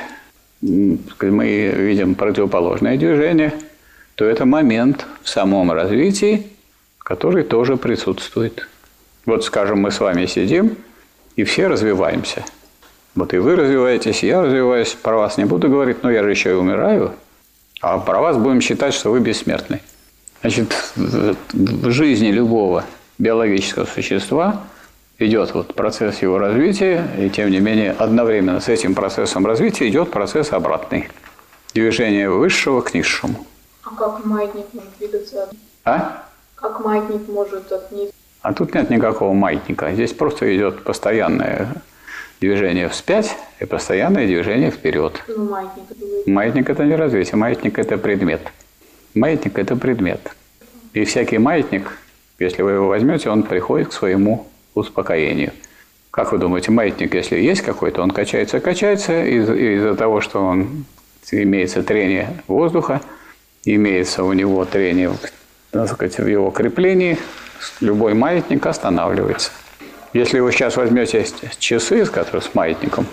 [0.60, 3.52] мы видим противоположное движение–
[4.16, 6.48] то это момент в самом развитии,
[6.98, 8.68] который тоже присутствует.
[9.24, 10.76] Вот, скажем, мы с вами сидим
[11.36, 12.44] и все развиваемся.
[13.14, 14.96] Вот и вы развиваетесь, и я развиваюсь.
[15.00, 17.12] Про вас не буду говорить, но я же еще и умираю.
[17.80, 19.80] А про вас будем считать, что вы бессмертны.
[20.40, 22.84] Значит, в жизни любого
[23.18, 24.64] биологического существа
[25.26, 30.10] идет вот процесс его развития, и тем не менее одновременно с этим процессом развития идет
[30.10, 31.08] процесс обратный.
[31.74, 33.46] Движение высшего к низшему.
[33.84, 35.48] А как маятник может двигаться?
[35.84, 36.24] А?
[36.54, 38.12] Как маятник может от низа?
[38.42, 39.92] А тут нет никакого маятника.
[39.92, 41.68] Здесь просто идет постоянное
[42.40, 45.22] движение вспять и постоянное движение вперед.
[45.28, 46.30] Ну, маятник это.
[46.30, 48.40] Маятник– это не развитие, маятник– это предмет.
[49.14, 50.20] Маятник– это предмет.
[50.92, 51.98] И всякий маятник,
[52.38, 55.52] если вы его возьмете, он приходит к своему успокоению.
[56.10, 60.84] Как вы думаете, маятник, если есть какой-то, он качается, качается из- из-за того, что он
[61.30, 63.00] имеется трение воздуха,
[63.64, 65.10] имеется у него трение
[65.72, 67.16] так сказать, в его креплении,
[67.80, 69.50] любой маятник останавливается.
[70.12, 71.26] Если вы сейчас возьмете
[71.58, 73.06] часы, с которым с маятником,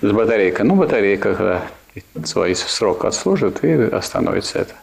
[0.00, 1.62] с батарейкой, ну, батарейка, когда
[2.24, 4.74] свой срок отслужит, и остановится это.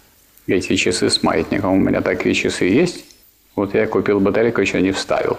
[0.47, 3.03] Эти часы с маятником, у меня такие часы есть.
[3.57, 5.37] Вот я купил батарейку, еще не вставил.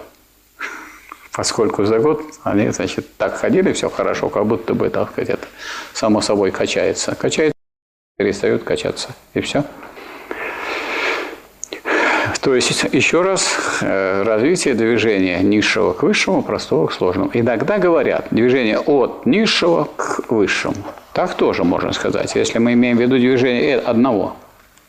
[1.31, 5.47] Поскольку за год они, значит, так ходили, все хорошо, как будто бы, так сказать, это
[5.93, 7.15] само собой качается.
[7.15, 7.55] Качается,
[8.17, 9.63] перестает качаться, и все.
[12.41, 17.29] То есть, еще раз, э, развитие движения низшего к высшему, простого к сложному.
[17.33, 20.75] Иногда говорят, движение от низшего к высшему.
[21.13, 24.35] Так тоже можно сказать, если мы имеем в виду движение э- одного,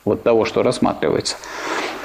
[0.05, 1.37] вот того, что рассматривается.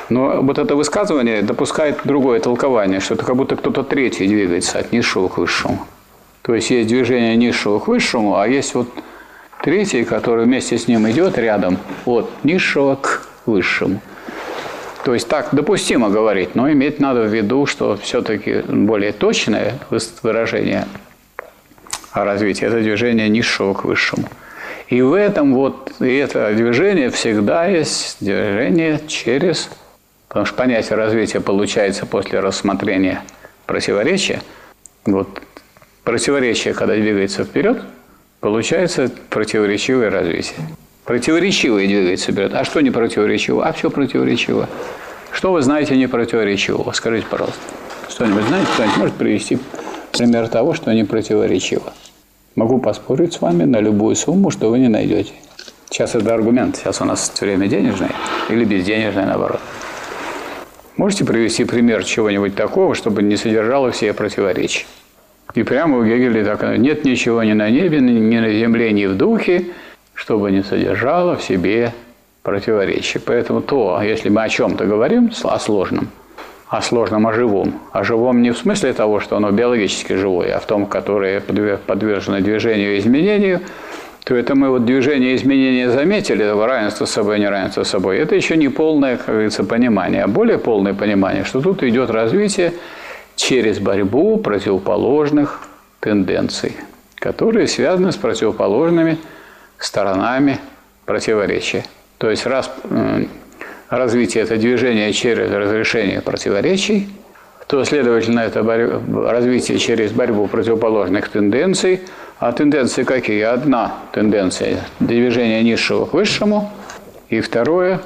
[0.09, 4.91] Но вот это высказывание допускает другое толкование, что это как будто кто-то третий двигается от
[4.91, 5.85] низшего к высшему.
[6.41, 8.87] То есть есть движение низшего к высшему, а есть вот
[9.63, 13.99] третий, который вместе с ним идет рядом от низшего к высшему.
[15.03, 19.79] То есть так допустимо говорить, но иметь надо в виду, что все-таки более точное
[20.23, 20.87] выражение
[22.11, 24.27] о развитии– это движение низшего к высшему.
[24.87, 29.69] И в этом вот и это движение всегда есть движение через,
[30.35, 33.23] потому что понятие развития получается после рассмотрения
[33.65, 34.41] противоречия.
[35.05, 35.41] Вот
[36.03, 37.81] противоречие, когда двигается вперед,
[38.41, 40.57] получается противоречивое развитие.
[41.05, 42.53] Противоречивое двигается вперед.
[42.53, 43.65] А что не противоречиво?
[43.65, 44.67] А все противоречиво.
[45.31, 46.91] Что вы знаете не противоречивого?
[46.91, 47.61] Скажите, пожалуйста.
[48.09, 48.67] Что-нибудь знаете?
[48.73, 49.57] Кто-нибудь может привести
[50.11, 51.93] пример того, что не противоречиво?
[52.55, 55.31] Могу поспорить с вами на любую сумму, что вы не найдете.
[55.89, 56.75] Сейчас это аргумент.
[56.75, 58.11] Сейчас у нас время денежное
[58.49, 59.61] или безденежное, наоборот.
[60.97, 64.85] Можете привести пример чего-нибудь такого, чтобы не содержало все противоречия?
[65.53, 69.15] И прямо у Гегеля так нет ничего ни на небе, ни на земле, ни в
[69.15, 69.67] духе,
[70.13, 71.93] чтобы не содержало в себе
[72.43, 73.19] противоречия.
[73.19, 76.07] Поэтому то, если мы о чем-то говорим, о сложном,
[76.69, 80.59] о сложном, о живом, о живом не в смысле того, что оно биологически живое, а
[80.61, 83.61] в том, которое подве- подвержено движению и изменению,
[84.25, 88.17] то это мы вот движение изменения заметили, этого равенства с собой, неравенства с собой.
[88.17, 92.73] Это еще не полное, как говорится, понимание, а более полное понимание, что тут идет развитие
[93.35, 95.61] через борьбу противоположных
[95.99, 96.75] тенденций,
[97.15, 99.19] которые связаны с противоположными
[99.77, 100.59] сторонами
[101.05, 101.85] противоречия.
[102.17, 102.71] То есть раз
[103.89, 107.09] развитие это движение через разрешение противоречий,
[107.67, 112.01] то, следовательно, это борь- развитие через борьбу противоположных тенденций.
[112.37, 113.43] А тенденции какие?
[113.43, 116.69] Одна тенденция– движение низшего к высшему,
[117.29, 118.01] и второе,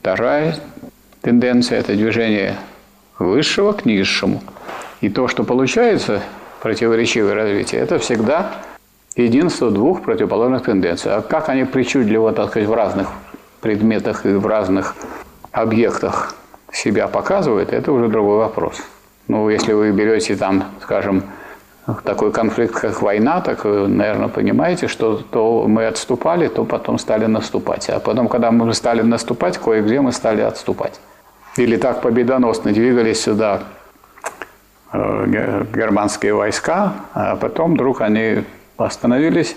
[0.00, 0.56] вторая
[1.22, 2.56] тенденция– это движение
[3.18, 4.44] высшего к низшему.
[5.00, 6.22] И то, что получается
[6.62, 8.52] противоречивое развитие, это всегда
[9.16, 11.12] единство двух противоположных тенденций.
[11.12, 13.08] А как они причудливо, так сказать, в разных
[13.60, 14.94] предметах и в разных
[15.50, 16.36] объектах
[16.72, 18.80] себя показывают, это уже другой вопрос.
[19.26, 21.24] Ну, если вы берете там, скажем,
[22.04, 27.26] такой конфликт, как война, так вы, наверное, понимаете, что то мы отступали, то потом стали
[27.26, 27.90] наступать.
[27.90, 30.98] А потом, когда мы стали наступать, кое-где мы стали отступать.
[31.56, 33.62] Или так победоносно двигались сюда
[34.92, 38.44] э, ге- германские войска, а потом вдруг они
[38.76, 39.56] остановились,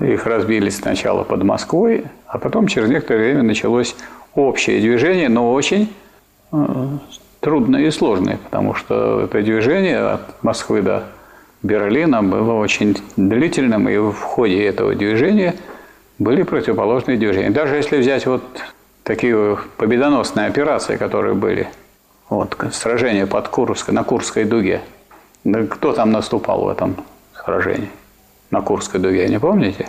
[0.00, 3.94] их разбили сначала под Москвой, а потом через некоторое время началось
[4.34, 5.92] общее движение, но очень
[6.52, 6.86] э,
[7.40, 11.04] трудное и сложное, потому что это движение от Москвы до
[11.62, 15.54] Берлина было очень длительным, и в ходе этого движения
[16.18, 17.50] были противоположные движения.
[17.50, 18.42] Даже если взять вот
[19.04, 21.68] такие победоносные операции, которые были,
[22.28, 24.80] вот сражение под Курской, на Курской дуге,
[25.44, 26.96] да кто там наступал в этом
[27.44, 27.90] сражении?
[28.50, 29.86] На Курской дуге, не помните?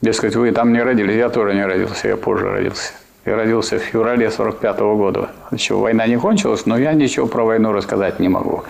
[0.00, 2.92] Дескать, вы там не родились, я тоже не родился, я позже родился.
[3.26, 5.30] Я родился в феврале 45 года.
[5.50, 8.64] Еще война не кончилась, но я ничего про войну рассказать не могу.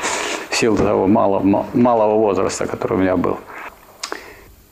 [0.51, 3.39] В силу того малого, малого возраста, который у меня был.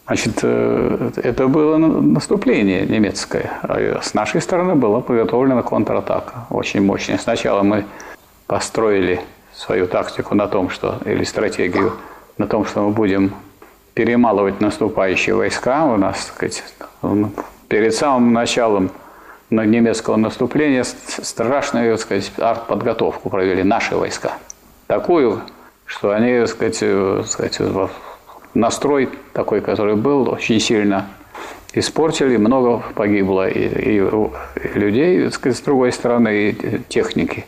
[0.07, 3.53] Значит, э, это было на- наступление немецкое.
[3.63, 7.19] А с нашей стороны была подготовлена контратака, очень мощная.
[7.19, 7.85] Сначала мы
[8.47, 9.21] построили
[9.55, 11.93] свою тактику на том, что, или стратегию,
[12.39, 13.33] на том, что мы будем
[13.95, 15.85] перемалывать наступающие войска.
[15.85, 16.65] У нас, так сказать,
[17.69, 18.91] перед самым началом
[19.51, 24.33] немецкого наступления страшную так сказать, артподготовку провели наши войска.
[24.87, 25.41] Такую,
[25.89, 27.91] что они так сказать, так сказать,
[28.55, 31.09] настрой такой, который был, очень сильно
[31.73, 34.11] испортили, много погибло и, и,
[34.75, 37.47] людей, так сказать, с другой стороны, и техники.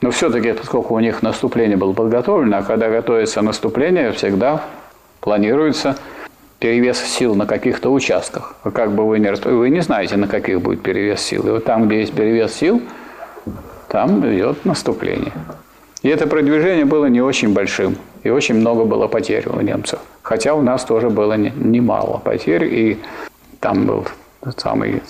[0.00, 4.62] Но все-таки, поскольку у них наступление было подготовлено, а когда готовится наступление, всегда
[5.20, 5.96] планируется
[6.58, 8.56] перевес сил на каких-то участках.
[8.64, 11.46] А как бы вы не вы не знаете, на каких будет перевес сил.
[11.46, 12.82] И вот там, где есть перевес сил,
[13.88, 15.32] там идет наступление.
[16.02, 17.96] И это продвижение было не очень большим.
[18.22, 19.98] И очень много было потерь у немцев.
[20.22, 22.64] Хотя у нас тоже было немало потерь.
[22.64, 22.98] И
[23.60, 24.06] там был
[24.56, 25.02] самый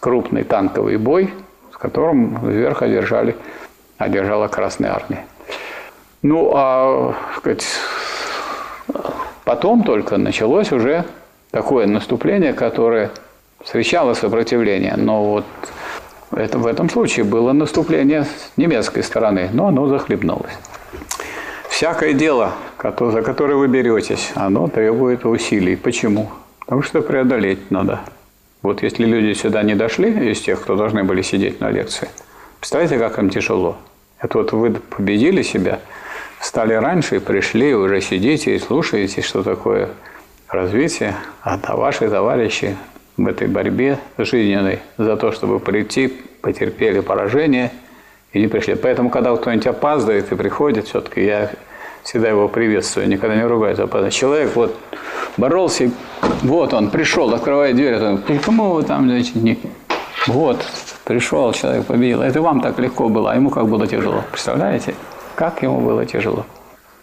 [0.00, 1.32] крупный танковый бой,
[1.72, 3.36] с которым вверх одержали,
[3.98, 5.24] одержала Красная Армия.
[6.22, 7.66] Ну, а сказать,
[9.44, 11.04] потом только началось уже
[11.50, 13.10] такое наступление, которое
[13.62, 14.94] встречало сопротивление.
[14.96, 15.44] Но вот
[16.34, 20.52] это, в этом случае было наступление с немецкой стороны, но оно захлебнулось.
[21.68, 25.76] Всякое дело, за которое вы беретесь, оно требует усилий.
[25.76, 26.30] Почему?
[26.60, 28.00] Потому что преодолеть надо.
[28.62, 32.08] Вот если люди сюда не дошли, из тех, кто должны были сидеть на лекции,
[32.60, 33.76] представляете, как им тяжело.
[34.20, 35.80] Это вот вы победили себя,
[36.40, 39.90] стали раньше, пришли, уже сидите и слушаете, что такое
[40.48, 42.76] развитие, а ваши товарищи
[43.16, 46.08] в этой борьбе жизненной за то, чтобы прийти,
[46.40, 47.70] потерпели поражение
[48.32, 48.74] и не пришли.
[48.74, 51.50] Поэтому, когда кто-нибудь опаздывает и приходит, все-таки я
[52.02, 54.10] всегда его приветствую, никогда не ругаю за опоздание.
[54.10, 54.76] Человек вот
[55.36, 55.90] боролся,
[56.42, 59.58] вот он пришел, открывает дверь, он, почему вы там, значит, не...
[60.26, 60.64] Вот,
[61.04, 62.22] пришел, человек победил.
[62.22, 64.22] Это вам так легко было, а ему как было тяжело.
[64.30, 64.94] Представляете?
[65.34, 66.46] Как ему было тяжело.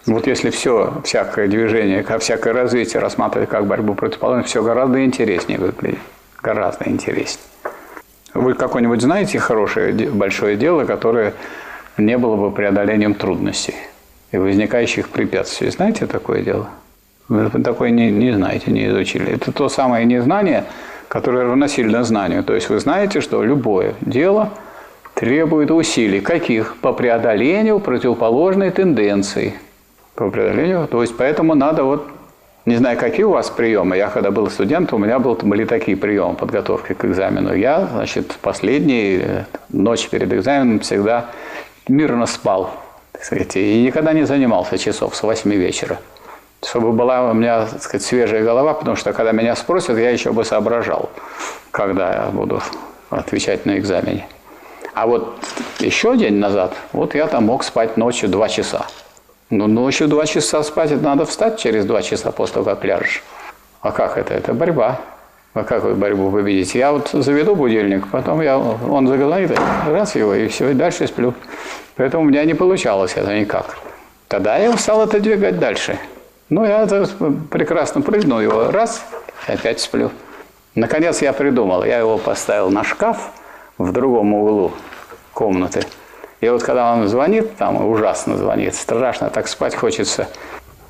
[0.07, 5.99] Вот если все, всякое движение, всякое развитие рассматривать как борьбу противоположности, все гораздо интереснее выглядит.
[6.41, 7.45] Гораздо интереснее.
[8.33, 11.33] Вы какое-нибудь знаете хорошее, большое дело, которое
[11.97, 13.75] не было бы преодолением трудностей
[14.31, 15.69] и возникающих препятствий?
[15.69, 16.69] Знаете такое дело?
[17.27, 19.35] Вы такое не, не знаете, не изучили.
[19.35, 20.65] Это то самое незнание,
[21.07, 22.43] которое равносильно знанию.
[22.43, 24.49] То есть вы знаете, что любое дело
[25.13, 26.21] требует усилий.
[26.21, 26.77] Каких?
[26.77, 29.53] По преодолению противоположной тенденции.
[30.21, 30.87] По преодолению.
[30.87, 32.05] То есть поэтому надо вот
[32.67, 33.97] не знаю, какие у вас приемы.
[33.97, 37.55] Я когда был студентом, у меня был, были такие приемы подготовки к экзамену.
[37.55, 41.31] Я, значит, последние э, ночь перед экзаменом всегда
[41.87, 42.69] мирно спал.
[43.55, 45.97] И никогда не занимался часов с 8 вечера
[46.63, 50.31] чтобы была у меня, так сказать, свежая голова, потому что когда меня спросят, я еще
[50.31, 51.09] бы соображал,
[51.71, 52.61] когда я буду
[53.09, 54.27] отвечать на экзамене.
[54.93, 55.39] А вот
[55.79, 58.85] еще день назад, вот я там мог спать ночью два часа.
[59.51, 63.21] Ну, ночью два часа спать, это надо встать через два часа после того, как ляжешь.
[63.81, 64.33] А как это?
[64.33, 65.01] Это борьба.
[65.53, 66.79] А как вы борьбу победите?
[66.79, 69.51] Я вот заведу будильник, потом я, он заговорит,
[69.85, 71.33] раз его, и все, и дальше сплю.
[71.97, 73.77] Поэтому у меня не получалось это никак.
[74.29, 75.99] Тогда я стал это двигать дальше.
[76.47, 77.05] Ну, я это
[77.49, 79.03] прекрасно прыгнул его, раз,
[79.49, 80.11] и опять сплю.
[80.75, 83.33] Наконец я придумал, я его поставил на шкаф
[83.77, 84.71] в другом углу
[85.33, 85.83] комнаты.
[86.41, 90.27] И вот когда он звонит, там ужасно звонит, страшно, так спать хочется.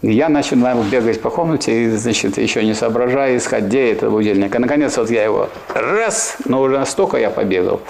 [0.01, 4.55] Я начинаю бегать по комнате и, значит, еще не соображая, искать, где это будильник.
[4.55, 7.81] И, наконец, вот я его раз, но уже настолько я побегал,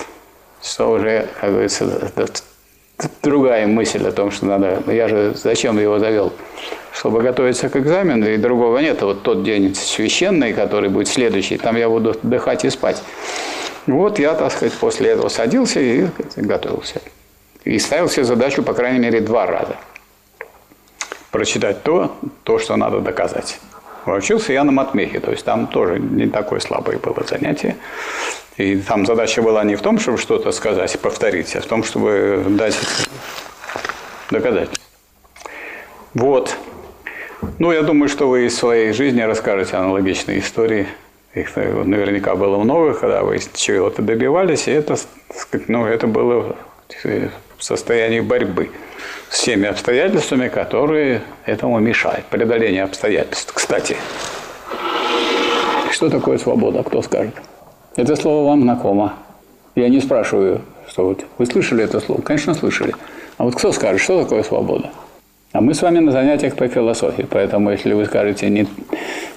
[0.62, 2.12] что уже, как говорится,
[3.22, 4.82] другая мысль о том, что надо...
[4.88, 6.34] Я же зачем его завел?
[6.92, 9.02] Чтобы готовиться к экзамену, и другого нет.
[9.04, 13.02] Вот тот день священный, который будет следующий, там я буду отдыхать и спать.
[13.88, 17.02] Вот я, так сказать, после этого садился и готовился.
[17.64, 19.76] И ставил себе задачу, по крайней мере, два раза.
[21.32, 23.60] Прочитать то, то, что надо доказать.
[24.06, 27.78] Учился я на матмехе, то есть там тоже не такое слабое было занятие.
[28.58, 32.44] И там задача была не в том, чтобы что-то сказать повторить, а в том, чтобы
[32.50, 32.78] дать
[34.32, 34.84] доказательства.
[36.14, 36.58] Вот.
[37.60, 40.88] Ну, я думаю, что вы из своей жизни расскажете аналогичные истории.
[41.34, 44.98] Их наверняка было много, когда вы чего-то добивались, и это,
[45.68, 46.58] ну, это было
[47.64, 48.70] состоянии борьбы
[49.30, 52.26] с теми обстоятельствами, которые этому мешают.
[52.26, 53.54] Преодоление обстоятельств.
[53.54, 53.96] Кстати,
[55.92, 57.36] что такое свобода, кто скажет?
[57.96, 59.14] Это слово вам знакомо.
[59.76, 62.22] Я не спрашиваю, что вот вы слышали это слово?
[62.22, 62.94] Конечно, слышали.
[63.38, 64.90] А вот кто скажет, что такое свобода?
[65.54, 68.68] А мы с вами на занятиях по философии, поэтому если вы скажете не,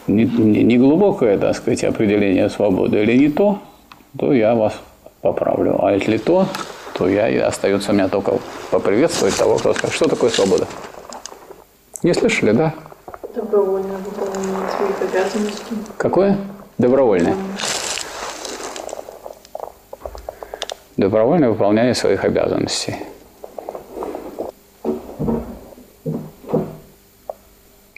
[0.06, 3.58] не, не глубокое, так сказать, определение свободы или не то,
[4.16, 4.74] то я вас
[5.22, 5.84] поправлю.
[5.84, 6.46] А если то,
[6.94, 8.38] то я и остается мне только
[8.70, 10.66] поприветствовать того, кто скажет, что такое свобода.
[12.02, 12.72] Не слышали, да?
[13.34, 15.76] Добровольное выполнение своих обязанностей.
[15.98, 16.38] Какое?
[16.78, 17.36] Добровольное.
[20.96, 22.96] Добровольное выполнение своих обязанностей.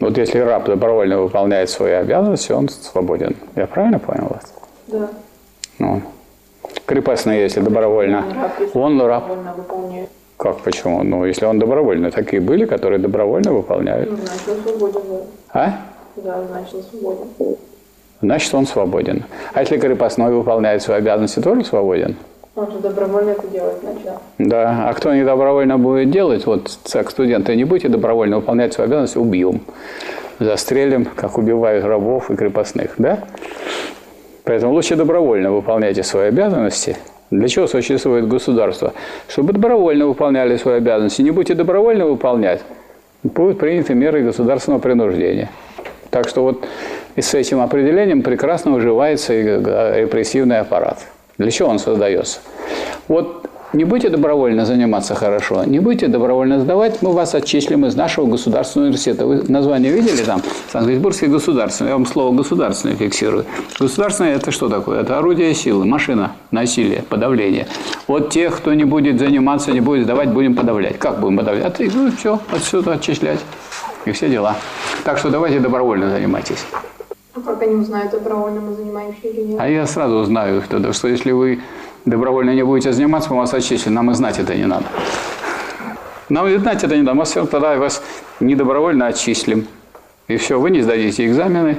[0.01, 3.37] Вот если раб добровольно выполняет свои обязанности, он свободен.
[3.57, 4.55] Я правильно понял вас?
[4.87, 5.11] Да.
[5.79, 6.01] Ну,
[6.87, 8.25] крепостный, если добровольно,
[8.75, 9.25] он раб.
[10.37, 11.03] Как, почему?
[11.03, 12.11] Ну, если он добровольно.
[12.11, 14.11] Такие были, которые добровольно выполняют.
[14.11, 15.21] Ну, значит, он свободен.
[15.53, 15.79] А?
[16.17, 17.57] Да, значит, он свободен.
[18.21, 19.25] Значит, он свободден.
[19.55, 22.17] А если крепостной выполняет свои обязанности, тоже свободен?
[22.55, 24.21] Он же добровольно это делает сначала.
[24.39, 24.89] Да.
[24.89, 29.19] А кто не добровольно будет делать, вот как студенты не будете добровольно выполнять свои обязанности,
[29.19, 29.61] убьем.
[30.39, 32.95] Застрелим, как убивают рабов и крепостных.
[32.99, 33.21] Да?
[34.47, 36.97] Поэтому лучше добровольно выполняйте свои обязанности.
[37.33, 38.93] Для чего существует государство?
[39.27, 41.21] Чтобы добровольно выполняли свои обязанности.
[41.23, 42.61] Не будете добровольно выполнять,
[43.25, 45.51] будут приняты меры государственного принуждения.
[46.11, 46.65] Так что вот
[47.17, 50.99] и с этим определением прекрасно уживается и э, репрессивный аппарат.
[51.39, 52.39] Для чего он создается?
[53.09, 58.27] Вот не будете добровольно заниматься хорошо, не будете добровольно сдавать, мы вас отчислим из нашего
[58.27, 59.27] государственного университета.
[59.27, 60.43] Вы название видели там?
[60.73, 61.91] Санкт-Петербургский государственный.
[61.91, 63.45] Я вам слово государственный фиксирую.
[63.79, 65.03] Государственное это что такое?
[65.03, 67.67] Это орудие силы, машина, насилие, подавление.
[68.09, 70.99] Вот тех, кто не будет заниматься, не будет сдавать, будем подавлять.
[70.99, 71.65] Как будем подавлять?
[71.67, 73.41] А ты, ну, все, отсюда отчислять.
[74.07, 74.57] И все дела.
[75.05, 76.65] Так что давайте добровольно занимайтесь.
[77.35, 79.61] А как они узнают, добровольно мы занимаемся или нет?
[79.61, 81.61] А я сразу знаю, что, что если вы
[82.07, 83.93] добровольно не будете заниматься, мы вас отчислим.
[83.95, 84.87] Нам и знать это не надо.
[86.29, 87.15] Нам и знать это не надо.
[87.15, 88.03] Мы все тогда вас
[88.41, 89.67] недобровольно отчислим.
[90.29, 91.79] И все, вы не сдадите экзамены.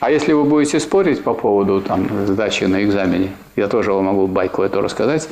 [0.00, 4.26] А если вы будете спорить по поводу там, сдачи на экзамене, я тоже вам могу
[4.26, 5.28] байку эту рассказать,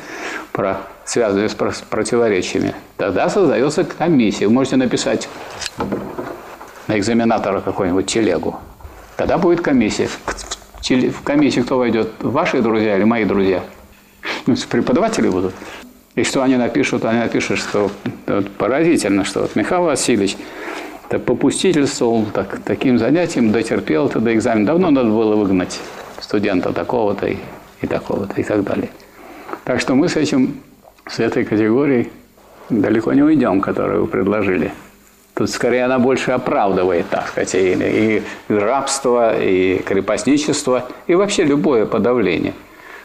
[0.53, 4.47] про, связанную с про- противоречиями, тогда создается комиссия.
[4.47, 5.29] Вы можете написать
[6.87, 8.61] на экзаменатора какой-нибудь телегу.
[9.17, 10.09] Тогда будет комиссия.
[10.89, 12.13] В комиссию кто войдет?
[12.21, 13.65] Ваши друзья или мои друзья?
[14.47, 15.55] Ну, преподаватели будут.
[16.15, 17.05] И что они напишут?
[17.05, 17.91] Они напишут, что
[18.27, 20.37] вот поразительно, что вот Михаил Васильевич
[21.09, 24.67] так попустительствовал так, таким занятием, дотерпел это до экзамена.
[24.67, 25.81] Давно надо было выгнать
[26.21, 27.37] студента такого-то и,
[27.81, 28.91] и такого-то и так далее.
[29.65, 30.61] Так что мы с этим,
[31.09, 32.11] с этой категорией
[32.69, 34.73] далеко не уйдем, которую вы предложили.
[35.35, 41.87] Тут скорее она больше оправдывает, так сказать, и, и рабство, и крепостничество, и вообще любое
[41.87, 42.53] подавление,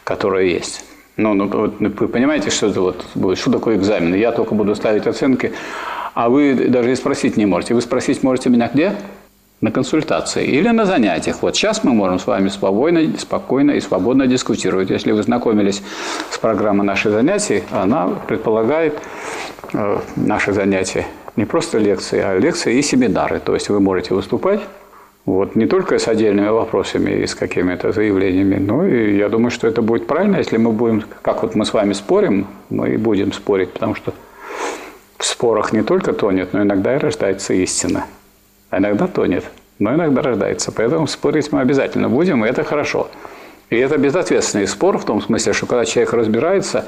[0.04, 0.84] которое есть.
[1.16, 4.14] Ну, ну вот, ну, вы понимаете, что это вот будет, что такое экзамен?
[4.14, 5.52] Я только буду ставить оценки,
[6.14, 7.74] а вы даже и спросить не можете.
[7.74, 8.94] Вы спросить можете меня где?
[9.62, 11.40] На консультации или на занятиях.
[11.40, 14.90] Вот сейчас мы можем с вами спокойно, спокойно и свободно дискутировать.
[14.90, 15.82] Если вы знакомились
[16.30, 18.98] с программой наших занятий, она предполагает
[19.72, 21.06] э, наши занятия
[21.36, 23.40] не просто лекции, а лекции и семинары.
[23.40, 24.60] То есть вы можете выступать
[25.26, 29.66] вот, не только с отдельными вопросами и с какими-то заявлениями, но и я думаю, что
[29.66, 33.32] это будет правильно, если мы будем, как вот мы с вами спорим, мы и будем
[33.32, 34.14] спорить, потому что
[35.18, 38.06] в спорах не только тонет, но иногда и рождается истина.
[38.70, 39.44] А иногда тонет,
[39.80, 40.70] но иногда рождается.
[40.70, 43.08] Поэтому спорить мы обязательно будем, и это хорошо.
[43.68, 46.84] И это безответственный спор в том смысле, что когда человек разбирается,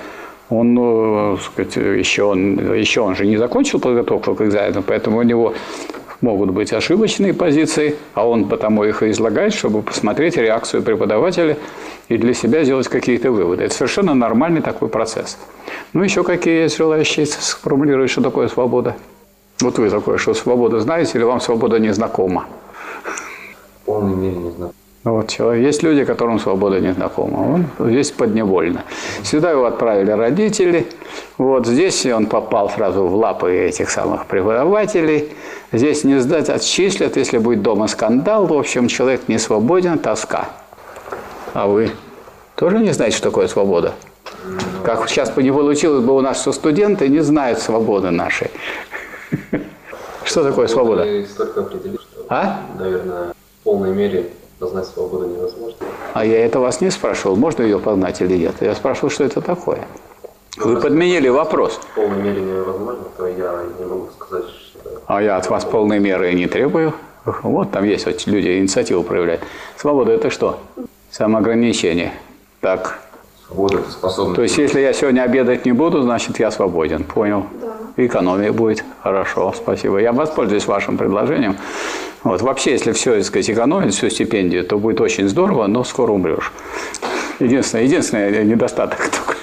[0.49, 5.23] он, ну, сказать, еще, он, еще он же не закончил подготовку к экзамену, поэтому у
[5.23, 5.55] него
[6.21, 11.57] могут быть ошибочные позиции, а он потому их и излагает, чтобы посмотреть реакцию преподавателя
[12.09, 13.65] и для себя сделать какие-то выводы.
[13.65, 15.39] Это совершенно нормальный такой процесс.
[15.93, 18.97] Ну, еще какие есть желающие сформулировать, что такое свобода?
[19.61, 22.47] Вот вы такое, что свобода знаете или вам свобода не знакома?
[23.83, 24.73] В полной мере не знаю.
[25.05, 25.65] Вот человек.
[25.65, 27.55] Есть люди, которым свобода не знакома.
[27.79, 28.85] Он здесь подневольно.
[29.23, 30.87] Сюда его отправили родители.
[31.39, 35.33] Вот здесь он попал сразу в лапы этих самых преподавателей.
[35.73, 37.17] Здесь не сдать, отчислят.
[37.17, 40.49] Если будет дома скандал, в общем, человек не свободен, тоска.
[41.55, 41.91] А вы
[42.57, 43.95] тоже не знаете, что такое свобода?
[44.85, 48.51] Как сейчас бы не получилось бы у нас, что студенты не знают свободы нашей.
[50.25, 51.07] Что такое свобода?
[52.29, 52.61] А?
[52.79, 54.27] наверное, в полной мере
[54.59, 55.77] познать свободу невозможно.
[56.15, 58.55] А я это вас не спрашивал, можно ее познать или нет.
[58.61, 59.87] Я спрашивал, что это такое.
[60.57, 61.81] Вы подменили вопрос.
[61.93, 65.03] В полной мере невозможно, то я не могу сказать, что...
[65.07, 66.95] А я от вас полной меры не требую.
[67.43, 69.43] Вот там есть вот люди, инициативу проявляют.
[69.77, 70.59] Свобода– это что?
[71.11, 72.13] Самоограничение.
[72.61, 72.99] Так.
[73.47, 74.37] Свобода– это способность...
[74.37, 77.05] То есть, если я сегодня обедать не буду, значит, я свободен.
[77.05, 77.47] Понял?
[77.61, 77.77] Да.
[77.97, 78.83] Экономия будет.
[79.03, 79.99] Хорошо, спасибо.
[79.99, 81.57] Я воспользуюсь вашим предложением.
[82.25, 82.43] Вот.
[82.43, 86.53] Вообще, если все, так сказать, экономить, всю стипендию, то будет очень здорово, но скоро умрешь.
[87.39, 89.37] Единственное, единственный недостаток только.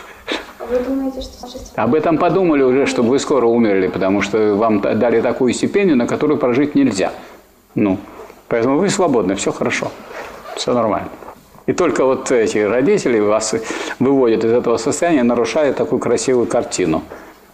[0.59, 4.55] А вы думаете, что наши Об этом подумали уже, чтобы вы скоро умерли, потому что
[4.55, 7.11] вам дали такую стипендию, на которую прожить нельзя.
[7.75, 7.97] Ну,
[8.47, 9.91] поэтому вы свободны, все хорошо,
[10.55, 11.09] все нормально.
[11.67, 13.55] И только вот эти родители вас
[13.99, 17.03] выводят из этого состояния, нарушая такую красивую картину.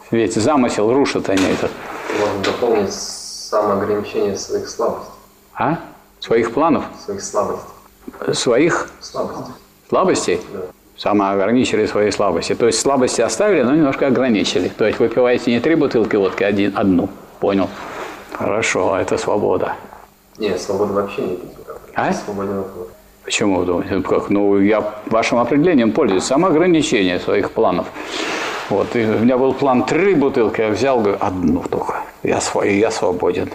[0.10, 1.72] Ведь замысел рушат они этот.
[2.20, 5.11] Можно дополнить самоограничение своих слабостей.
[5.62, 5.78] А?
[6.20, 6.86] Своих планов?
[7.05, 7.70] Своих слабостей.
[8.34, 9.53] Своих Слабостей.
[9.89, 10.41] слабостей?
[10.53, 10.59] Да.
[10.97, 12.55] Самоограничили свои слабости.
[12.55, 14.70] То есть слабости оставили, но немножко ограничили.
[14.70, 17.09] То есть выпиваете не три бутылки водки, а одну.
[17.39, 17.70] Понял?
[18.34, 19.76] Хорошо, это свобода.
[20.39, 21.51] Нет, свобода вообще не пить.
[21.93, 22.12] А?
[22.12, 22.93] Свободен от водки.
[23.24, 23.95] Почему вы думаете?
[23.95, 24.30] Ну, Как?
[24.32, 26.24] Ну, я вашим определением пользуюсь.
[26.24, 27.86] Самоограничение своих планов.
[28.70, 31.97] Вот, и у меня был план три бутылки, я взял говорю, одну только.
[32.24, 33.49] Я свой, я свободен.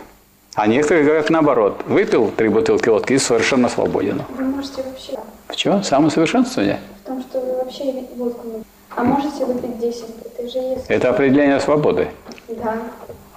[0.57, 1.83] А некоторые говорят наоборот.
[1.87, 4.23] Выпил три бутылки водки и совершенно свободен.
[4.37, 5.13] Вы можете вообще...
[5.49, 5.83] В чем?
[5.83, 6.81] Самосовершенствование?
[7.05, 7.85] В том, что вы вообще
[8.17, 8.63] водку не...
[8.97, 10.05] А можете выпить 10?
[10.39, 10.87] Это же есть...
[10.89, 12.09] Это определение свободы.
[12.49, 12.79] Да.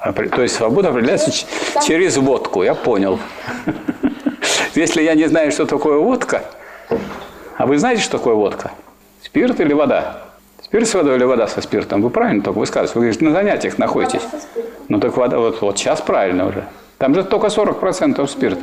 [0.02, 1.46] Опре- То есть свобода определяется ч-
[1.86, 3.20] через водку, я понял.
[4.76, 6.44] Если я не знаю, что такое водка,
[7.58, 8.72] а вы знаете, что такое водка?
[9.22, 10.22] Спирт или вода?
[10.64, 12.02] Спирт с водой или вода со спиртом?
[12.02, 12.94] Вы правильно только высказываете.
[12.96, 14.22] Вы говорите, на занятиях находитесь.
[14.88, 16.64] Ну так вода, вот, вот сейчас правильно уже.
[17.00, 18.60] Там же только 40% спирт.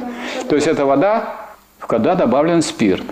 [0.48, 1.34] То есть это вода,
[1.78, 3.02] в когда добавлен спирт.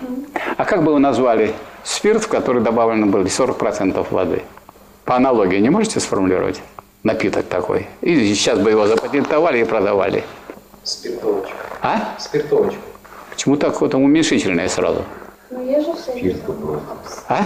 [0.55, 1.53] А как бы вы назвали
[1.83, 4.43] спирт, в который добавлено было 40% воды?
[5.03, 6.61] По аналогии не можете сформулировать?
[7.03, 7.87] Напиток такой.
[8.01, 10.23] И сейчас бы его запатентовали и продавали.
[10.83, 11.55] Спиртовочка.
[11.81, 12.15] А?
[12.19, 12.79] Спиртовочка.
[13.31, 15.03] Почему так вот уменьшительное сразу?
[15.49, 16.37] Ну, есть же всякие...
[17.29, 17.41] А?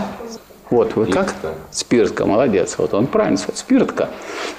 [0.70, 1.30] Вот, вы как?
[1.30, 1.54] Спиртка.
[1.72, 2.76] Спиртка, молодец.
[2.78, 3.58] Вот он правильно сказал.
[3.58, 4.10] Спиртка.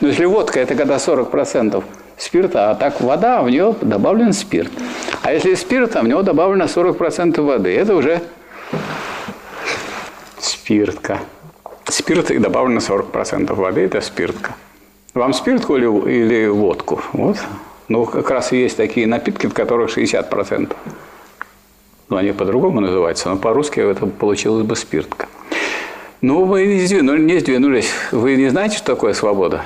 [0.00, 1.82] Но если водка, это когда 40%
[2.20, 4.70] спирта, а так вода, в нее добавлен спирт.
[5.22, 7.74] А если спирт, а в него добавлено 40% воды.
[7.74, 8.22] Это уже
[10.38, 11.20] спиртка.
[11.86, 14.54] Спирт и добавлено 40% воды, это спиртка.
[15.14, 17.00] Вам спиртку или, или водку?
[17.12, 17.38] Вот.
[17.88, 20.76] Ну, как раз и есть такие напитки, в которых 60%.
[22.08, 25.26] Ну, они по-другому называются, но по-русски это получилось бы спиртка.
[26.20, 27.90] Ну, вы не сдвинулись, не сдвинулись.
[28.12, 29.62] Вы не знаете, что такое свобода?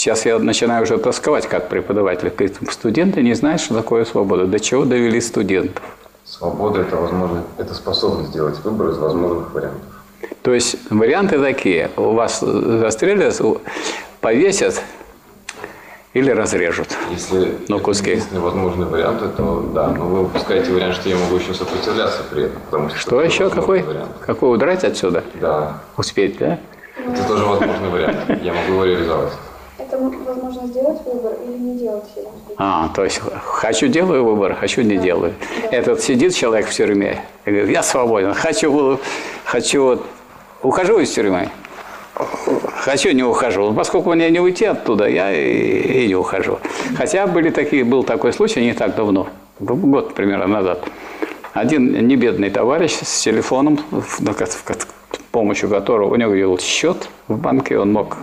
[0.00, 2.32] Сейчас я начинаю уже тосковать как преподаватель.
[2.70, 4.46] Студенты не знают, что такое свобода.
[4.46, 5.84] До чего довели студентов?
[6.24, 9.82] Свобода– это возможность, это способность сделать выбор из возможных вариантов.
[10.40, 11.90] То есть варианты такие.
[11.98, 13.38] У вас застрелят,
[14.22, 14.82] повесят
[16.14, 16.88] или разрежут.
[17.10, 18.12] Если Ну, это куски.
[18.12, 22.44] единственные возможные варианты, то да, но вы выпускаете вариант, что я могу еще сопротивляться при
[22.44, 22.62] этом.
[22.70, 23.50] Потому что Что еще?
[23.50, 23.82] Какой?
[23.82, 24.12] Вариант.
[24.24, 25.24] Какой удрать отсюда?
[25.42, 26.58] Да, Успеть, да?
[27.06, 28.16] это тоже возможный вариант.
[28.42, 29.32] Я могу его реализовать.
[29.90, 32.54] Это возможно сделать выбор или не делать случае.
[32.58, 35.34] А, то есть хочу делаю выбор, хочу не делаю.
[35.72, 39.00] Этот сидит человек в тюрьме и говорит, я свободен, хочу,
[39.44, 40.00] хочу
[40.62, 41.48] ухожу из тюрьмы,
[42.84, 43.70] хочу не ухожу.
[43.70, 46.58] Ну, Поскольку мне не уйти оттуда, я и, и не ухожу.
[46.96, 49.26] Хотя были такие, был такой случай не так давно,
[49.58, 50.84] год примерно назад.
[51.52, 53.78] Один небедный товарищ с телефоном,
[54.38, 54.56] ко- с
[55.32, 58.16] помощью которого у него был счет в банке, он мог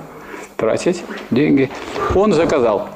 [0.57, 1.69] тратить деньги.
[2.15, 2.89] Он заказал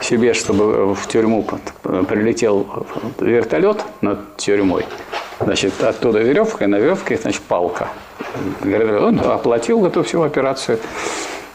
[0.00, 1.46] себе, чтобы в тюрьму
[1.82, 2.86] прилетел
[3.20, 4.86] вертолет над тюрьмой.
[5.40, 7.88] Значит, оттуда веревка, и на веревке, значит, палка.
[8.64, 10.78] Он оплатил эту всю операцию.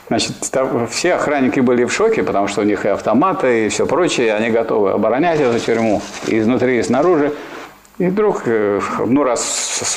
[0.07, 3.85] Значит, там все охранники были в шоке, потому что у них и автоматы, и все
[3.85, 7.33] прочее, они готовы оборонять эту тюрьму и изнутри, и снаружи.
[7.97, 9.91] И вдруг, э, ну, раз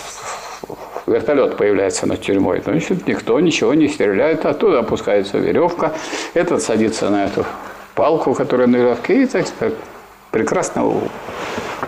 [1.07, 5.93] вертолет появляется над тюрьмой, значит, никто ничего не стреляет, оттуда опускается веревка,
[6.35, 7.45] этот садится на эту
[7.95, 9.75] палку, которая на веревке, и так сказать,
[10.31, 10.93] прекрасно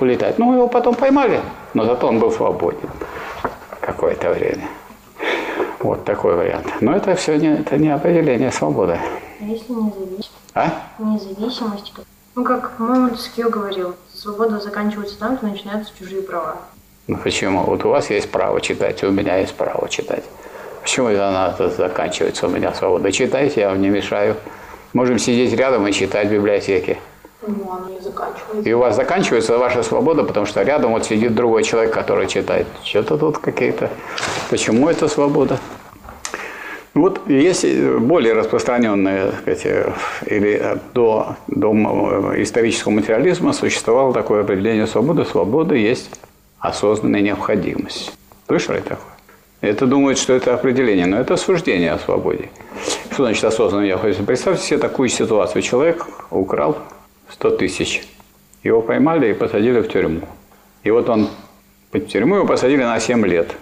[0.00, 0.38] улетает.
[0.38, 1.40] Ну, его потом поймали,
[1.74, 2.90] но зато он был свободен
[3.80, 4.68] какое-то время.
[5.80, 6.66] Вот такой вариант.
[6.80, 8.98] Но это все не, это не определение свободы.
[9.40, 10.32] А если независимость?
[10.54, 10.70] А?
[10.98, 11.92] Независимость.
[12.34, 16.56] Ну, как Монтескью говорил, свобода заканчивается там, где начинаются чужие права.
[17.12, 17.64] Ну почему?
[17.64, 20.24] Вот у вас есть право читать, у меня есть право читать.
[20.80, 23.12] Почему это она заканчивается у меня свобода?
[23.12, 24.34] Читайте, я вам не мешаю.
[24.94, 26.96] Можем сидеть рядом и читать в библиотеке.
[27.46, 28.66] Ну, оно не заканчивается.
[28.66, 32.66] И у вас заканчивается ваша свобода, потому что рядом вот сидит другой человек, который читает.
[32.82, 33.90] Что-то тут какие-то...
[34.48, 35.58] Почему это свобода?
[36.94, 37.66] Ну Вот есть
[37.98, 39.66] более распространенные, так сказать,
[40.24, 41.72] или до, до
[42.38, 45.26] исторического материализма существовало такое определение свободы.
[45.26, 46.08] Свобода есть
[46.62, 48.12] осознанная необходимость.
[48.46, 49.12] Слышали такое?
[49.60, 52.48] Это думают, что это определение, но это суждение о свободе.
[53.10, 54.26] Что значит осознанная необходимость?
[54.26, 55.62] Представьте себе такую ситуацию.
[55.62, 56.78] Человек украл
[57.30, 58.02] 100 тысяч.
[58.62, 60.22] Его поймали и посадили в тюрьму.
[60.84, 61.28] И вот он,
[61.92, 63.54] в тюрьму его посадили на 7 лет.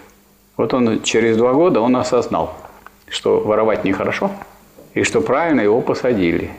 [0.57, 2.55] Вот он через два года он осознал,
[3.07, 4.31] что воровать нехорошо,
[4.93, 6.51] и что правильно его посадили,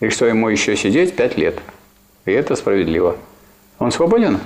[0.00, 1.60] и что ему еще сидеть пять лет.
[2.24, 3.16] И это справедливо.
[3.78, 4.40] Он свободен?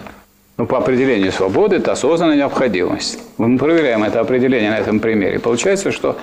[0.59, 3.21] Ну, по определению свободы это осознанная необходимость.
[3.37, 5.39] Мы проверяем это определение на этом примере.
[5.39, 6.19] Получается, что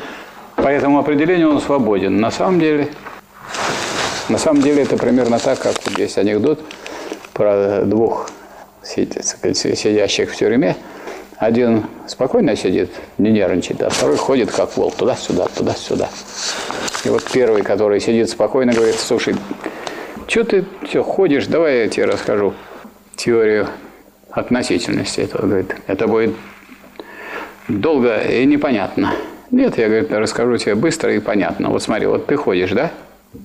[0.58, 2.18] по этому определению он свободен.
[2.20, 2.90] На самом деле,
[4.28, 6.60] на самом деле это примерно так, как есть анекдот
[7.32, 8.30] про двух
[8.84, 10.76] сидящих в тюрьме.
[11.38, 16.10] Один спокойно сидит, не нервничает, а второй ходит как волк туда-сюда, туда-сюда.
[17.06, 19.34] И вот первый, который сидит спокойно, говорит, слушай,
[20.28, 22.54] что ты все ходишь, давай я тебе расскажу
[23.16, 23.70] теорию
[24.36, 25.22] относительности.
[25.22, 26.36] Это, говорит, это будет
[27.68, 29.14] долго и непонятно.
[29.50, 31.70] Нет, я, говорит, расскажу тебе быстро и понятно.
[31.70, 32.92] Вот смотри, вот ты ходишь, да?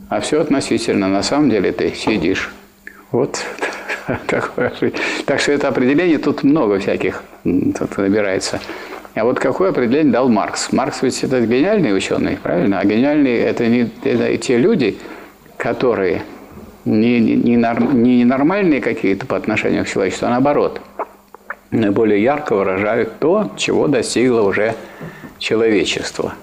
[0.08, 1.08] А все относительно.
[1.08, 2.52] На самом деле ты сидишь.
[3.12, 3.40] Вот
[4.26, 4.72] такое.
[5.26, 8.60] Так что это определение, тут много всяких тут набирается.
[9.14, 10.72] А вот какое определение дал Маркс?
[10.72, 12.78] Маркс ведь это гениальный ученый, правильно?
[12.78, 14.98] А гениальные это не это те люди,
[15.56, 16.22] которые
[16.84, 20.80] не, не, не нормальные какие-то по отношению к человечеству, а наоборот,
[21.70, 24.74] наиболее ярко выражают то, чего достигло уже
[25.38, 26.34] человечество.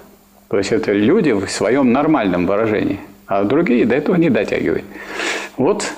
[0.50, 4.86] То есть это люди в своем нормальном выражении, а другие до этого не дотягивают.
[5.58, 5.92] Вот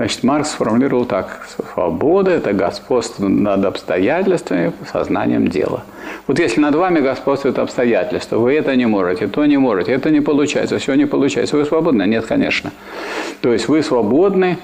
[0.00, 1.46] Значит, Маркс сформулировал так.
[1.74, 5.82] Свобода– это господство над обстоятельствами, сознанием дела.
[6.26, 10.22] Вот если над вами господствует обстоятельства, вы это не можете, то не можете, это не
[10.22, 11.58] получается, все не получается.
[11.58, 12.04] Вы свободны?
[12.04, 12.70] Нет, конечно.
[13.42, 14.56] То есть вы свободны,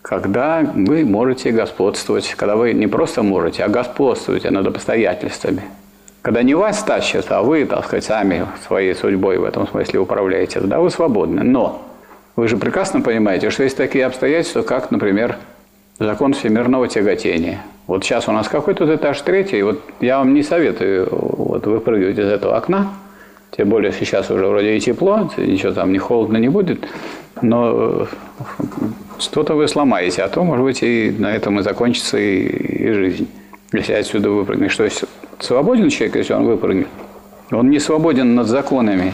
[0.00, 5.64] когда вы можете господствовать, когда вы не просто можете, а господствуете над обстоятельствами.
[6.22, 10.60] Когда не вас тащат, а вы, так сказать, сами своей судьбой в этом смысле управляете,
[10.60, 11.42] тогда вы свободны.
[11.44, 11.87] Но
[12.38, 15.38] вы же прекрасно понимаете, что есть такие обстоятельства, как, например,
[15.98, 17.64] закон всемирного тяготения.
[17.88, 22.16] Вот сейчас у нас какой тут этаж третий, вот я вам не советую вот выпрыгивать
[22.16, 22.92] из этого окна,
[23.56, 26.86] тем более сейчас уже вроде и тепло, ничего там не холодно не будет,
[27.42, 28.06] но э,
[29.18, 33.28] что-то вы сломаете, а то, может быть, и на этом и закончится и, и жизнь,
[33.72, 34.76] если отсюда выпрыгнешь.
[34.76, 35.02] То есть
[35.40, 36.86] свободен человек, если он выпрыгнет?
[37.50, 39.12] Он не свободен над законами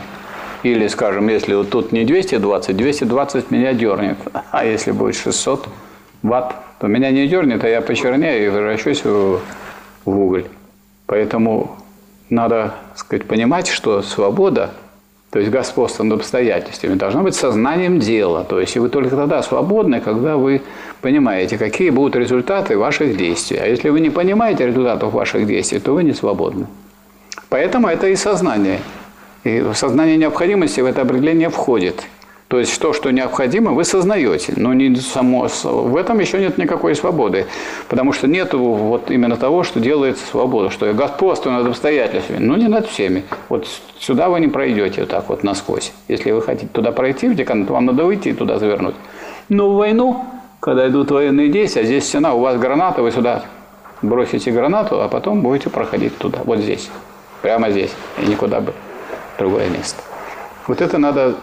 [0.65, 4.17] или, скажем, если вот тут не 220, 220 меня дернет.
[4.51, 5.69] А если будет 600
[6.23, 9.41] ватт, то меня не дернет, а я почернею и превращусь в,
[10.07, 10.47] в уголь.
[11.07, 11.77] Поэтому
[12.31, 14.71] надо сказать, понимать, что свобода,
[15.31, 18.43] то есть господство над обстоятельствами, должна быть сознанием дела.
[18.45, 20.63] То есть и вы только тогда свободны, когда вы
[21.03, 23.59] понимаете, какие будут результаты ваших действий.
[23.59, 26.69] А если вы не понимаете результатов ваших действий, то вы не свободны.
[27.51, 28.81] Поэтому это и сознание–
[29.45, 32.03] и сознание необходимости в это определение входит.
[32.49, 36.95] То есть то, что необходимо, вы сознаете, но не само, в этом еще нет никакой
[36.95, 37.47] свободы,
[37.89, 42.57] потому что нет вот именно того, что делает свобода, что я господствую над обстоятельствами, но
[42.57, 43.25] не над всеми.
[43.49, 43.67] Вот
[43.99, 45.93] сюда вы не пройдете вот так вот насквозь.
[46.07, 48.95] Если вы хотите туда пройти в деканат, вам надо выйти и туда завернуть.
[49.49, 50.25] Но в войну,
[50.61, 53.43] когда идут военные действия, а здесь стена, у вас граната, вы сюда
[54.03, 56.91] бросите гранату, а потом будете проходить туда, вот здесь,
[57.43, 57.91] прямо здесь,
[58.23, 58.75] и никуда бы
[59.39, 60.03] другое место.
[60.67, 61.37] Вот это надо,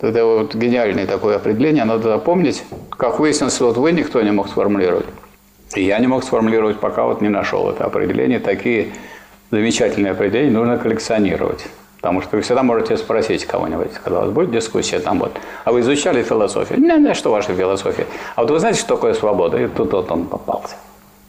[0.00, 2.64] это вот гениальное такое определение, надо запомнить.
[2.90, 5.06] Как выяснилось, вот вы никто не мог сформулировать.
[5.74, 8.38] И я не мог сформулировать, пока вот не нашел это определение.
[8.38, 8.92] Такие
[9.50, 11.66] замечательные определения нужно коллекционировать.
[12.04, 15.32] Потому что вы всегда можете спросить кого-нибудь, когда у вас будет дискуссия, там вот,
[15.64, 16.78] а вы изучали философию?
[16.78, 18.06] Не, не, что ваша философия?
[18.36, 19.56] А вот вы знаете, что такое свобода?
[19.56, 20.76] И тут вот он попался.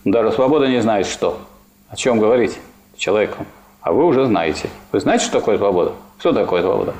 [0.03, 1.39] Даже свобода не знает, что.
[1.87, 2.59] О чем говорить
[2.97, 3.45] человеку.
[3.85, 4.71] А вы уже знаете.
[4.91, 5.91] Вы знаете, что такое свобода?
[6.17, 6.95] Что такое свобода?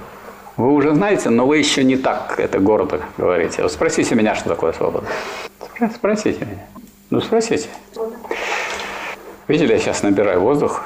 [0.56, 3.64] Вы уже знаете, но вы еще не так это гордо говорите.
[3.64, 5.08] Вот спросите меня, что такое свобода.
[5.96, 6.64] Спросите меня.
[7.10, 7.70] Ну, спросите.
[9.48, 10.84] Видели, я сейчас набираю воздух.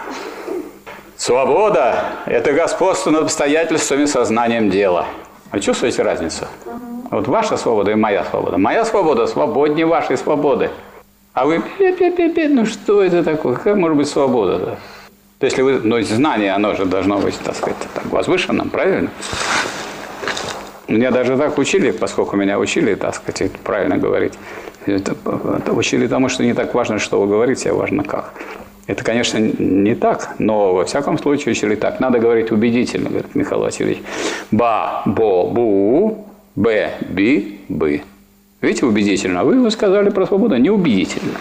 [1.18, 5.06] Свобода– это господство над обстоятельствами сознанием дела.
[5.52, 6.48] Вы чувствуете разницу?
[7.12, 8.58] Вот ваша свобода и моя свобода.
[8.58, 10.70] Моя свобода свободнее вашей свободы.
[11.34, 13.58] А вы, ну что это такое?
[13.58, 14.54] Какая может быть свобода?
[14.54, 14.78] -то?
[15.40, 19.10] То если вы, ну, знание, оно же должно быть, так сказать, так, возвышенным, правильно?
[20.90, 24.34] Меня даже так учили, поскольку меня учили, так сказать, правильно говорить.
[24.86, 25.16] Это,
[25.58, 28.34] это учили тому, что не так важно, что вы говорите, а важно как.
[28.88, 32.02] Это, конечно, не так, но во всяком случае учили так.
[32.02, 34.00] Надо говорить убедительно, говорит Михаил Васильевич.
[34.52, 36.26] Ба, бо, бу,
[36.56, 38.02] б, би, бы.
[38.62, 39.46] Видите, убедительно.
[39.46, 41.38] Вы, вы сказали про свободу неубедительно.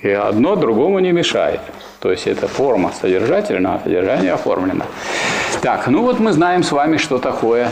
[0.00, 1.60] И одно другому не мешает.
[2.00, 4.84] То есть это форма содержательная, а содержание оформлено.
[5.62, 7.70] Так, ну вот мы знаем с вами, что такое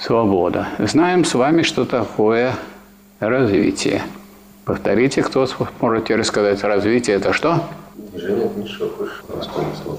[0.00, 0.68] свобода.
[0.78, 2.54] Знаем с вами, что такое
[3.18, 4.02] развитие.
[4.64, 5.48] Повторите, кто
[5.80, 7.60] можете рассказать, развитие это что?
[7.94, 9.98] Движение от низшего к высшему,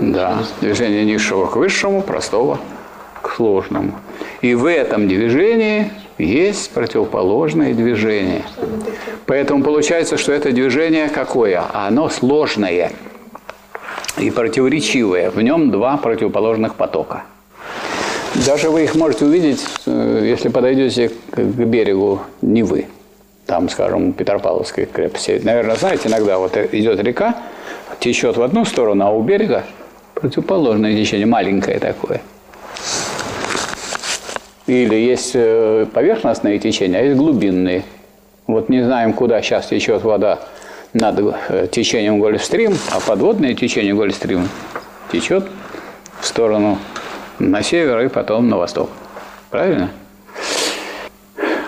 [0.00, 2.58] Да, движение низшего к высшему, простого
[3.34, 3.92] сложному.
[4.40, 8.42] И в этом движении есть противоположное движение.
[9.26, 11.64] Поэтому получается, что это движение какое?
[11.72, 12.92] Оно сложное
[14.18, 15.30] и противоречивое.
[15.30, 17.24] В нем два противоположных потока.
[18.46, 22.86] Даже вы их можете увидеть, э, если подойдете к берегу Невы.
[23.46, 25.40] Там, скажем, Петропавловской крепости.
[25.42, 27.36] Наверное, знаете, иногда вот идет река,
[28.00, 29.64] течет в одну сторону, а у берега
[30.14, 32.22] противоположное течение, маленькое такое.
[34.66, 37.84] Или есть э, поверхностные течения, а есть глубинные.
[38.46, 40.40] Вот не знаем, куда сейчас течет вода
[40.94, 44.48] над э, течением Гольфстрим, а подводное течение Гольфстрим
[45.12, 45.44] течет
[46.20, 46.78] в сторону
[47.38, 48.90] на север и потом на восток.
[49.50, 49.90] Правильно?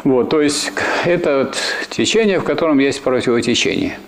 [0.04, 0.72] Вот, то есть
[1.04, 1.56] это вот
[1.90, 3.98] течение, в котором есть противотечение.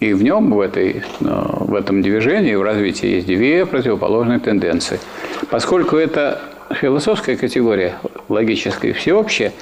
[0.00, 4.98] И в нем, в, этой, э, в этом движении, в развитии есть две противоположные тенденции.
[5.48, 6.40] Поскольку это
[6.74, 7.96] философская категория,
[8.28, 9.52] логическая, всеобщая,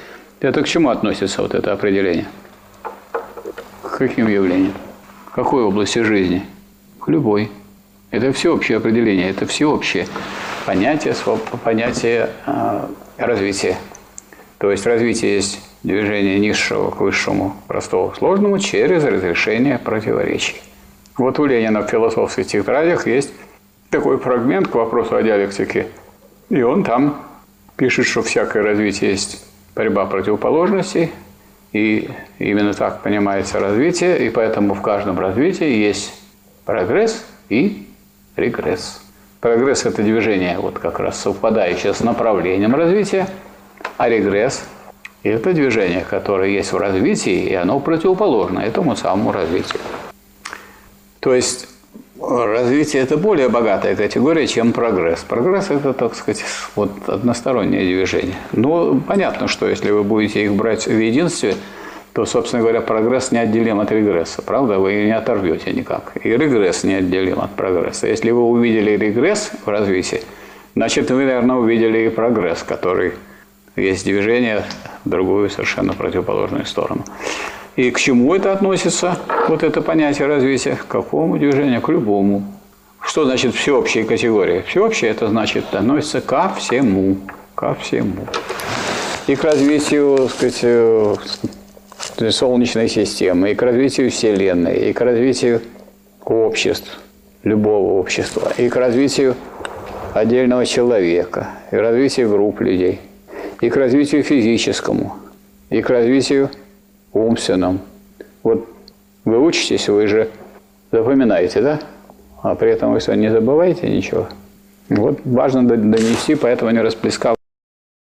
[0.41, 2.27] это к чему относится вот это определение?
[3.83, 4.75] К каким явлениям?
[5.31, 6.45] К какой области жизни?
[7.01, 7.51] К любой.
[8.11, 10.07] Это всеобщее определение, это всеобщее
[10.67, 11.15] понятие,
[11.63, 12.81] понятие э,
[13.19, 13.77] развития.
[14.59, 20.57] То есть развитие есть движение низшего к высшему, простого к сложному через разрешение противоречий.
[21.17, 23.31] Вот у Ленина в философских тетрадях есть
[23.91, 25.87] такой фрагмент к вопросу о диалектике.
[26.51, 27.23] И он там
[27.77, 29.45] пишет, что всякое развитие есть
[29.75, 31.13] борьба противоположностей,
[31.73, 36.13] и именно так понимается развитие, и поэтому в каждом развитии есть
[36.65, 37.89] прогресс и
[38.37, 39.01] регресс.
[39.41, 43.29] Прогресс– это движение, вот как раз совпадающее с направлением развития,
[43.97, 44.65] а регресс–
[45.23, 49.81] это движение, которое есть в развитии, и оно противоположно этому самому развитию.
[51.21, 51.69] То есть
[52.21, 55.21] развитие– это более богатая категория, чем прогресс.
[55.21, 56.45] Прогресс– это, так сказать,
[56.77, 58.37] вот одностороннее движение.
[58.53, 61.57] Но понятно, что если вы будете их брать в единстве,
[62.13, 64.43] то, собственно говоря, прогресс неотделим от регресса.
[64.43, 64.79] Правда?
[64.79, 66.13] Вы не оторвете никак.
[66.23, 68.09] И регресс неотделим от прогресса.
[68.09, 70.23] Если вы увидели регресс в развитии,
[70.75, 73.13] значит, вы, наверное, увидели и прогресс, который
[73.81, 74.65] есть движение
[75.05, 77.05] в другую совершенно противоположную сторону.
[77.77, 79.19] И к чему это относится,
[79.49, 80.77] вот это понятие развития?
[80.77, 81.81] К какому движению?
[81.81, 82.43] К любому.
[83.01, 84.63] Что значит всеобщая категория?
[84.63, 87.17] Всеобщее это значит относится ко всему.
[87.55, 88.27] Ко всему.
[89.27, 91.15] И к развитию, так сказать, э,
[92.31, 95.63] Солнечной системы, и к развитию Вселенной, и к развитию
[96.25, 96.99] обществ,
[97.45, 99.37] любого общества, и к развитию
[100.13, 103.01] отдельного человека, и к развитию групп людей–
[103.61, 105.17] и к развитию физическому,
[105.69, 106.51] и к развитию
[107.13, 107.81] умственному.
[108.43, 108.69] Вот
[109.25, 110.31] вы учитесь, вы же
[110.91, 111.81] запоминаете, да?
[112.43, 114.29] А при этом вы не забываете ничего?
[114.89, 117.37] Вот важно донести, поэтому не расплескал,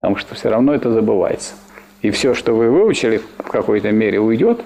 [0.01, 1.53] потому что все равно это забывается.
[2.01, 4.61] И все, что вы выучили, в какой-то мере уйдет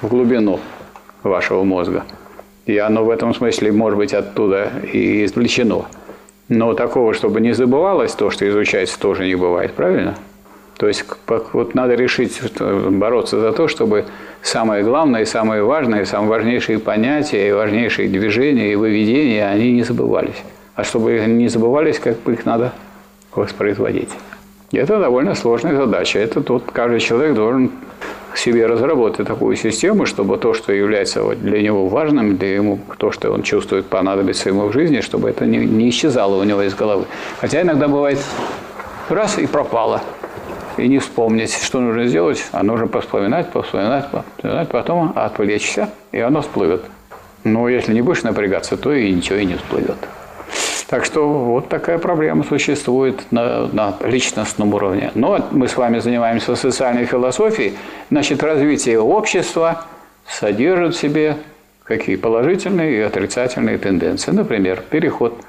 [0.00, 0.58] в глубину
[1.22, 2.04] вашего мозга.
[2.64, 5.84] И оно в этом смысле может быть оттуда и извлечено.
[6.48, 10.16] Но такого, чтобы не забывалось то, что изучается, тоже не бывает, правильно?
[10.80, 14.06] То есть вот надо решить бороться за то, чтобы
[14.40, 20.42] самое главное, самое важное, самые важнейшие понятия и важнейшие движения и выведения, они не забывались.
[20.74, 22.72] А чтобы они не забывались, как бы их надо
[23.34, 24.08] воспроизводить.
[24.70, 26.18] И это довольно сложная задача.
[26.18, 27.72] Это тут каждый человек должен
[28.34, 33.30] себе разработать такую систему, чтобы то, что является для него важным, для ему то, что
[33.30, 37.04] он чувствует понадобится ему в жизни, чтобы это не, не исчезало у него из головы.
[37.38, 38.18] Хотя иногда бывает
[39.10, 40.00] раз и пропало
[40.76, 46.42] и не вспомнить, что нужно сделать, а нужно поспоминать, поспоминать, поспоминать, потом отвлечься, и оно
[46.42, 46.82] всплывет.
[47.44, 49.96] Но если не будешь напрягаться, то и ничего и не всплывет.
[50.88, 55.12] Так что вот такая проблема существует на, на личностном уровне.
[55.14, 57.74] Но мы с вами занимаемся социальной философией,
[58.10, 59.84] значит, развитие общества
[60.26, 61.36] содержит в себе
[61.84, 64.32] какие положительные и отрицательные тенденции.
[64.32, 65.40] Например, переход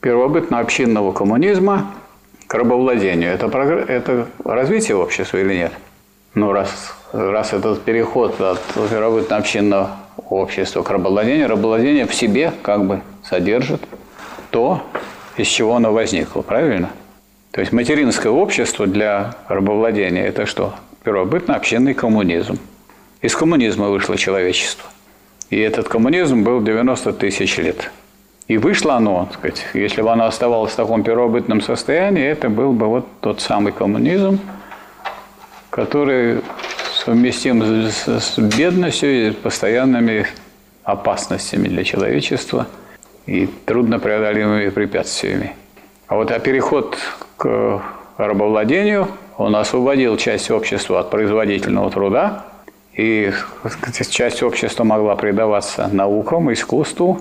[0.00, 1.90] первобытно-общинного коммунизма–
[2.46, 3.32] к рабовладению.
[3.32, 5.72] Это, это развитие общества или нет?
[6.34, 9.96] Ну, раз, раз этот переход от первобытно-общинного
[10.28, 13.82] общества к рабовладению, рабовладение в себе как бы содержит
[14.50, 14.82] то,
[15.36, 16.90] из чего оно возникло, правильно?
[17.52, 20.74] То есть материнское общество для рабовладения– это что?
[21.04, 22.58] Первобытно-общинный коммунизм.
[23.22, 24.90] Из коммунизма вышло человечество.
[25.48, 27.90] И этот коммунизм был 90 тысяч лет–
[28.48, 32.72] и вышло оно, так сказать, если бы оно оставалось в таком первобытном состоянии, это был
[32.72, 34.38] бы вот тот самый коммунизм,
[35.70, 36.42] который
[36.94, 40.26] совместим с, с бедностью и постоянными
[40.84, 42.68] опасностями для человечества
[43.26, 45.52] и труднопреодолимыми препятствиями.
[46.06, 46.96] А вот а переход
[47.36, 47.82] к
[48.16, 52.44] рабовладению, он освободил часть общества от производительного труда,
[52.94, 53.32] и
[54.08, 57.20] часть общества могла предаваться наукам, искусству,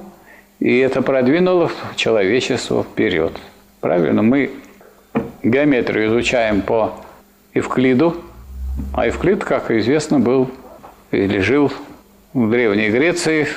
[0.60, 3.34] и это продвинуло человечество вперед.
[3.82, 4.22] Правильно?
[4.22, 4.52] Мы
[5.44, 6.94] геометрию изучаем по
[7.54, 8.16] Евклиду,
[8.94, 10.50] а Евклид, как известно, был
[11.12, 11.72] или жил
[12.34, 13.48] в Древней Греции,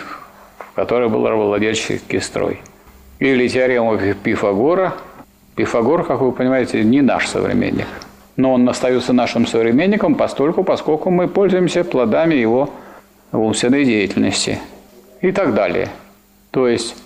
[0.58, 2.60] в которой был рабовладельческий строй.
[3.18, 4.94] Или теорему Пифагора.
[5.56, 7.86] Пифагор, как вы понимаете, не наш современник.
[8.36, 12.70] Но он остается нашим современником постольку, поскольку мы пользуемся плодами его
[13.32, 14.60] умственной деятельности
[15.20, 15.88] и так далее.
[16.58, 16.96] То есть,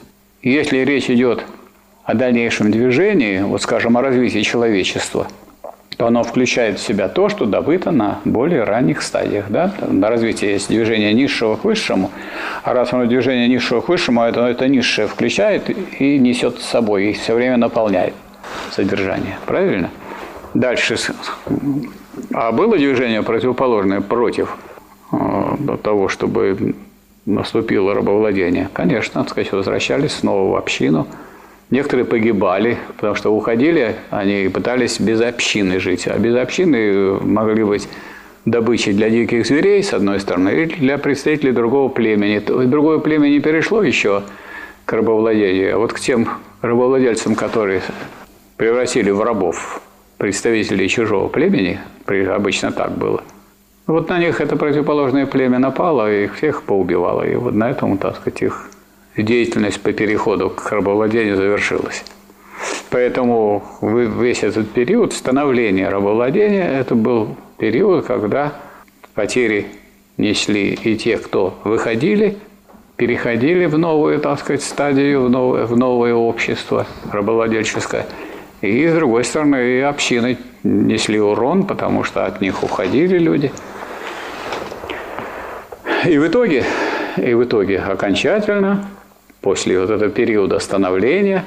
[0.41, 1.45] если речь идет
[2.05, 5.29] о дальнейшем движении, вот скажем, о развитии человечества–
[5.99, 9.51] то оно включает в себя то, что добыто на более ранних стадиях.
[9.51, 9.75] Да?
[9.87, 12.11] На развитии есть движение низшего к высшему,
[12.65, 15.69] а раз оно движение низшего к высшему, это, это низшее включает
[16.01, 18.15] и несет с собой, и все время наполняет
[18.71, 19.37] содержание.
[19.45, 19.91] Правильно?
[20.55, 20.97] Дальше.
[22.33, 24.57] А было движение противоположное против
[25.13, 26.75] э, того, чтобы
[27.27, 28.69] наступило рабовладение?
[28.73, 31.07] Конечно, так сказать, возвращались снова в общину–
[31.73, 36.07] Некоторые погибали, потому что уходили, они пытались без общины жить.
[36.07, 37.89] А без общины могли быть
[38.45, 42.41] добычей для диких зверей, с одной стороны, или для представителей другого племени.
[42.41, 44.23] Другое племя не перешло еще
[44.85, 46.29] к рабовладению, а вот к тем
[46.61, 47.81] рабовладельцам, которые
[48.59, 49.81] превратили в рабов
[50.19, 53.25] представителей чужого племени, обычно так было,
[53.93, 57.23] вот на них это противоположное племя напало и их всех поубивало.
[57.23, 58.71] И вот на этом, так сказать, их
[59.17, 62.05] деятельность по переходу к рабовладению завершилась.
[62.91, 68.55] Поэтому весь этот период становления рабовладения, это был период, когда
[69.15, 69.67] потери
[70.17, 72.37] несли и те, кто выходили,
[72.97, 78.07] переходили в новую, так сказать, стадию, в новое, в новое общество рабовладельческое.
[78.61, 83.51] И, с другой стороны, и общины несли урон, потому что от них уходили люди.
[86.05, 86.65] И в итоге,
[87.17, 88.89] и в итоге окончательно
[89.41, 91.45] после вот этого периода становления,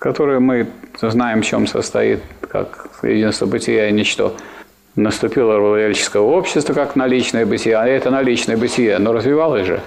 [0.00, 0.66] которое мы
[1.00, 4.34] знаем, в чем состоит, как единство бытия и ничто,
[4.96, 9.80] наступило рабовладельческое общество как наличное бытие, а это наличное бытие, оно развивалось же.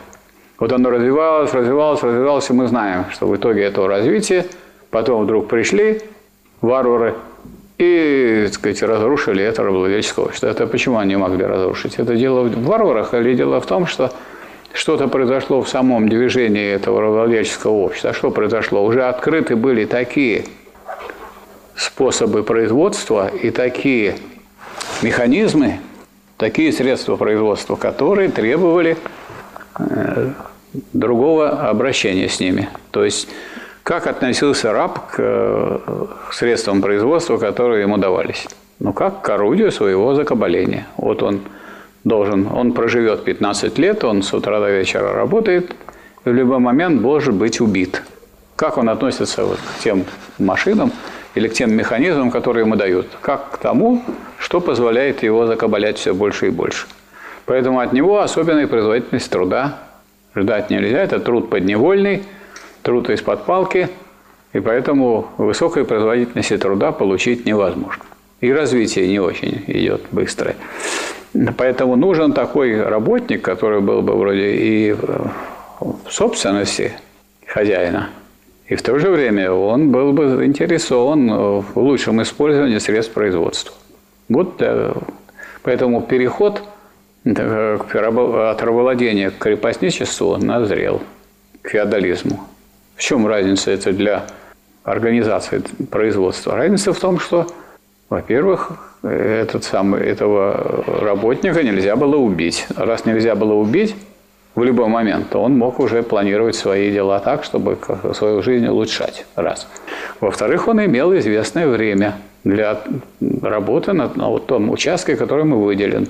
[0.58, 4.46] Вот оно развивалось, развивалось, развивалось, и мы знаем, что в итоге этого развития
[4.90, 6.02] потом вдруг пришли
[6.62, 7.14] варвары
[7.78, 10.48] и, так сказать, разрушили это рабовладельческое общество.
[10.48, 11.96] Это почему они могли разрушить?
[11.96, 14.12] Это дело в варварах или дело в том, что
[14.74, 18.12] что-то произошло в самом движении этого рабовладельческого общества.
[18.12, 18.84] А что произошло?
[18.84, 20.46] Уже открыты были такие
[21.76, 24.16] способы производства и такие
[25.04, 25.80] механизмы,
[26.38, 28.98] такие средства производства, которые требовали
[29.78, 30.32] э,
[30.94, 32.70] другого обращения с ними.
[32.92, 33.30] То есть,
[33.88, 35.78] как относился раб к э,
[36.32, 38.48] средствам производства, которые ему давались?
[38.80, 40.88] Ну, как к орудию своего закабаления.
[40.98, 41.42] Вот он–
[42.08, 45.76] должен, он проживет 15 лет, он с утра до вечера работает,
[46.26, 48.02] и в любой момент может быть убит.
[48.56, 50.06] Как он относится вот к тем
[50.40, 50.92] машинам
[51.36, 53.08] или к тем механизмам, которые ему дают?
[53.22, 54.02] Как к тому,
[54.40, 56.88] что позволяет его закабалять все больше и больше.
[57.46, 59.80] Поэтому от него особенная производительность труда
[60.36, 61.04] ждать нельзя.
[61.04, 62.24] Это труд подневольный,
[62.88, 63.90] труд из-под палки,
[64.54, 68.06] и поэтому высокой производительности труда получить невозможно.
[68.40, 70.56] И развитие не очень идет быстрое.
[71.58, 76.94] Поэтому нужен такой работник, который был бы вроде и в собственности
[77.46, 78.10] хозяина,
[78.68, 81.30] и в то же время он был бы заинтересован
[81.60, 83.76] в лучшем использовании средств производства.
[84.30, 84.94] Вот э,
[85.62, 86.64] поэтому переход
[87.26, 91.02] от рабовладения к крепостничеству назрел,
[91.62, 92.48] к феодализму.
[92.98, 94.26] В чем разница это для
[94.84, 96.56] организации производства?
[96.56, 97.46] Разница в том, что,
[98.10, 98.72] во-первых,
[99.04, 102.66] этот самый, этого работника нельзя было убить.
[102.76, 103.96] Раз нельзя было убить
[104.56, 107.78] в любой момент, то он мог уже планировать свои дела так, чтобы
[108.16, 109.28] свою жизнь улучшать.
[109.36, 109.68] Раз.
[110.20, 112.82] Во-вторых, он имел известное время для
[113.44, 116.08] работы на, на том участке, который ему выделен.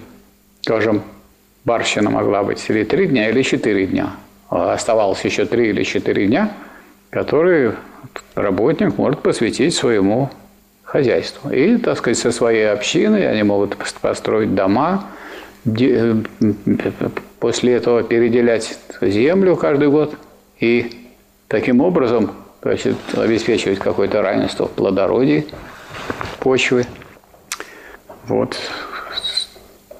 [0.61, 1.01] Скажем,
[1.65, 4.11] барщина могла быть или три дня, или четыре дня.
[4.49, 6.53] А оставалось еще три или четыре дня,
[7.09, 7.75] которые
[8.35, 10.29] работник может посвятить своему
[10.83, 11.49] хозяйству.
[11.51, 15.05] И, так сказать, со своей общиной они могут построить дома,
[17.39, 20.15] после этого переделять землю каждый год
[20.59, 21.09] и
[21.47, 22.31] таким образом
[22.61, 25.47] значит, обеспечивать какое-то равенство в плодородии
[26.39, 26.85] почвы.
[28.27, 28.57] Вот.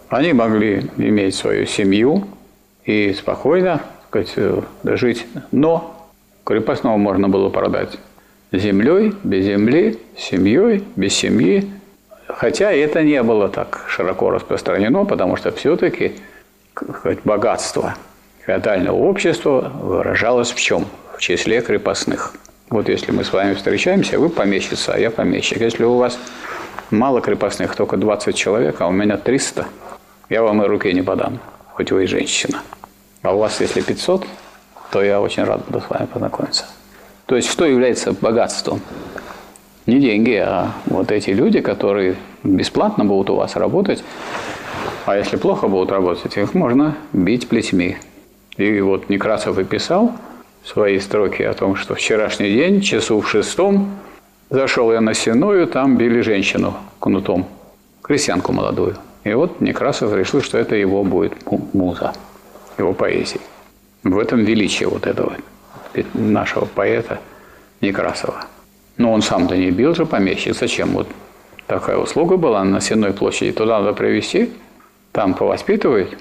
[0.10, 2.28] Они могли иметь свою семью
[2.86, 4.34] и спокойно сказать,
[4.84, 5.97] жить, но
[6.48, 8.00] крепостного можно было продать
[8.52, 11.70] землей, без земли, семьей, без семьи,
[12.28, 16.14] Хотя это не было так широко распространено, потому что все-таки
[17.24, 17.96] богатство
[18.46, 20.86] феодального общества выражалось в чем?
[21.16, 22.34] В числе крепостных.
[22.70, 25.62] Вот если мы с вами встречаемся, вы помещица, а я помещик.
[25.62, 26.20] Если у вас
[26.92, 29.66] мало крепостных, только 20 человек, а у меня 300,
[30.30, 31.40] я вам и руки не подам,
[31.72, 32.62] хоть вы и женщина.
[33.24, 34.28] А у вас, если 500,
[34.92, 36.66] то я очень рад буду с вами познакомиться.
[37.26, 38.82] То есть, что является богатством?
[39.86, 44.04] Не деньги, а вот эти люди, которые бесплатно будут у вас работать,
[45.06, 47.98] а если плохо будут работать, их можно бить плетьми.
[48.58, 50.12] И вот Некрасов и писал
[50.66, 53.98] свои строки о том, что вчерашний день, часу в шестом,
[54.50, 57.46] зашел я на Сеную, там били женщину кнутом,
[58.02, 58.98] крестьянку молодую.
[59.24, 61.34] И вот Некрасов решил, что это его будет
[61.74, 62.14] муза,
[62.78, 63.42] его поэзии.
[64.10, 65.34] В этом величие вот этого
[66.14, 67.20] нашего поэта
[67.82, 68.46] Некрасова.
[68.98, 70.56] Но он сам-то не бил же помещик.
[70.56, 70.92] Зачем?
[70.92, 71.08] Вот
[71.68, 73.52] такая услуга была на Сенной площади.
[73.52, 74.52] Туда надо привезти,
[75.12, 76.16] там повоспитывать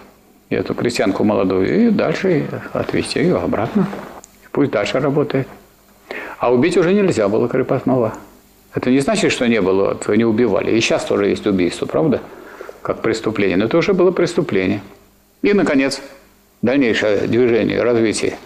[0.51, 3.87] эту крестьянку молодую и дальше отвезти ее обратно.
[4.53, 5.47] Пусть дальше работает.
[6.39, 8.15] А убить уже нельзя было крепостного.
[8.75, 10.73] Это не значит, что не было, вы не убивали.
[10.73, 12.21] И сейчас тоже есть убийство, правда?
[12.83, 13.57] Как преступление.
[13.57, 14.83] Но это уже было преступление.
[15.43, 16.03] И, наконец,
[16.67, 18.37] дальнейшее движение, развитие,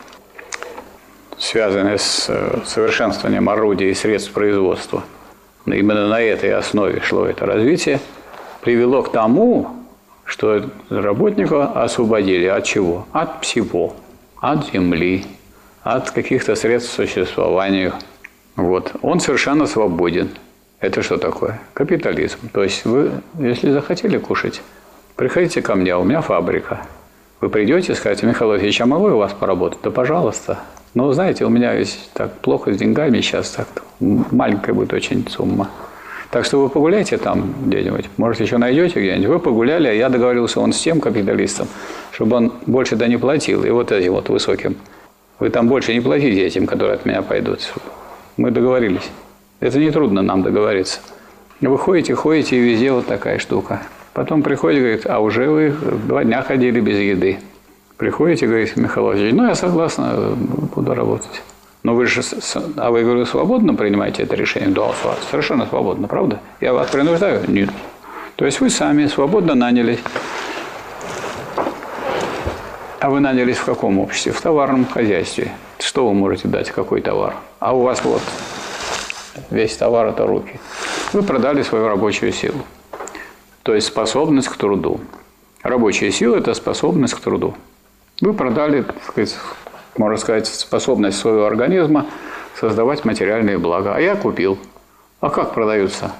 [1.39, 5.03] связанное с э, совершенствованием орудий и средств производства.
[5.67, 7.99] Именно на этой основе шло это развитие,
[8.61, 9.71] привело к тому,
[10.25, 13.07] что работника освободили от чего?
[13.13, 13.95] От всего.
[14.41, 15.25] От земли,
[15.83, 17.93] от каких-то средств существования.
[18.57, 18.93] Вот.
[19.03, 20.31] Он совершенно свободен.
[20.79, 21.61] Это что такое?
[21.73, 22.39] Капитализм.
[22.53, 24.63] То есть вы, если захотели кушать,
[25.17, 26.87] приходите ко мне, у меня фабрика.
[27.41, 29.79] Вы придете и скажете, Михаил Ильич, а могу я у вас поработать?
[29.83, 30.59] Да пожалуйста.
[30.93, 33.69] Но знаете, у меня ведь так плохо с деньгами сейчас, так
[34.01, 35.71] маленькая будет очень сумма.
[36.31, 39.27] Так что вы погуляйте там где-нибудь, может, еще найдете где-нибудь.
[39.27, 41.67] Вы погуляли, а я договорился он с тем капиталистом,
[42.13, 44.77] чтобы он больше да не платил, и вот этим вот высоким.
[45.39, 47.73] Вы там больше не платите этим, которые от меня пойдут.
[48.37, 49.09] Мы договорились.
[49.61, 51.01] Это не трудно нам договориться.
[51.61, 53.81] Вы ходите, ходите, и везде вот такая штука.
[54.13, 55.71] Потом приходит, говорит, а уже вы
[56.07, 57.39] два дня ходили без еды.
[57.97, 60.35] Приходите, говорит Михаил Владимирович, ну я согласна,
[60.75, 61.43] буду работать.
[61.83, 62.23] Но вы же,
[62.77, 64.71] а вы, говорю, свободно принимаете это решение?
[64.71, 64.91] Да,
[65.31, 66.41] совершенно свободно, правда?
[66.61, 67.43] Я вас принуждаю?
[67.49, 67.71] Нет.
[68.37, 70.01] То есть вы сами свободно нанялись.
[72.99, 74.33] А вы нанялись в каком обществе?
[74.33, 75.53] В товарном хозяйстве.
[75.79, 77.35] Что вы можете дать, какой товар?
[77.59, 78.23] А у вас вот
[79.51, 80.61] весь товар– это руки.
[81.15, 82.63] Вы продали свою рабочую силу.
[83.63, 85.01] То есть способность к труду.
[85.63, 87.55] Рабочая сила– это способность к труду.
[88.21, 89.37] Вы продали, сказать,
[89.97, 92.07] можно сказать, способность своего организма
[92.59, 93.95] создавать материальные блага.
[93.95, 94.59] А я купил.
[95.21, 96.13] А как продаются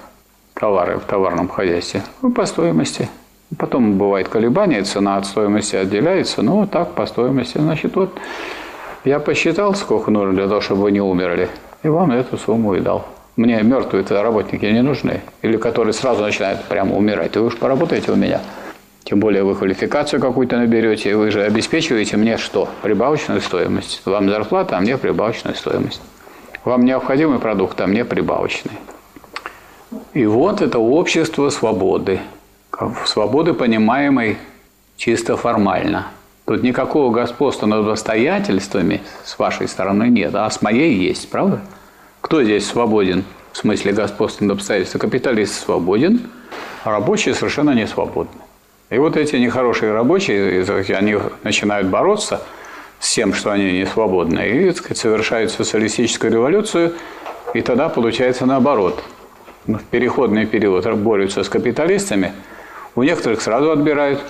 [0.53, 2.03] товары в товарном хозяйстве?
[2.21, 3.09] Ну, по стоимости.
[3.57, 7.57] Потом бывает колебания, цена от стоимости отделяется, но так по стоимости.
[7.57, 8.17] Значит, вот
[9.03, 11.49] я посчитал, сколько нужно для того, чтобы вы не умерли,
[11.83, 13.05] и вам эту сумму и дал.
[13.35, 17.35] Мне мертвые-то работники не нужны, или которые сразу начинают прямо умирать.
[17.37, 18.41] Вы уж поработаете у меня.
[19.03, 22.69] Тем более вы квалификацию какую-то наберете, вы же обеспечиваете мне что?
[22.81, 24.01] Прибавочную стоимость.
[24.05, 26.01] Вам зарплата, а мне прибавочная стоимость.
[26.65, 28.73] Вам необходимый продукт, а мне прибавочный.
[30.13, 32.19] И вот это общество свободы.
[33.05, 34.37] Свободы, понимаемой
[34.97, 36.07] чисто формально.
[36.45, 41.61] Тут никакого господства над обстоятельствами с вашей стороны нет, а с моей есть, правда?
[42.21, 45.01] Кто здесь свободен в смысле господства над обстоятельствами?
[45.01, 46.21] Капиталист свободен,
[46.83, 48.39] а рабочие совершенно не свободны.
[48.89, 50.63] И вот эти нехорошие рабочие,
[50.95, 52.41] они начинают бороться
[52.99, 56.93] с тем, что они не свободны, и так сказать, совершают социалистическую революцию,
[57.53, 59.03] и тогда получается наоборот.
[59.65, 62.33] В переходный период борются с капиталистами,
[62.95, 64.21] у некоторых сразу отбирают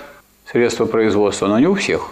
[0.50, 2.10] средства производства, но не у всех.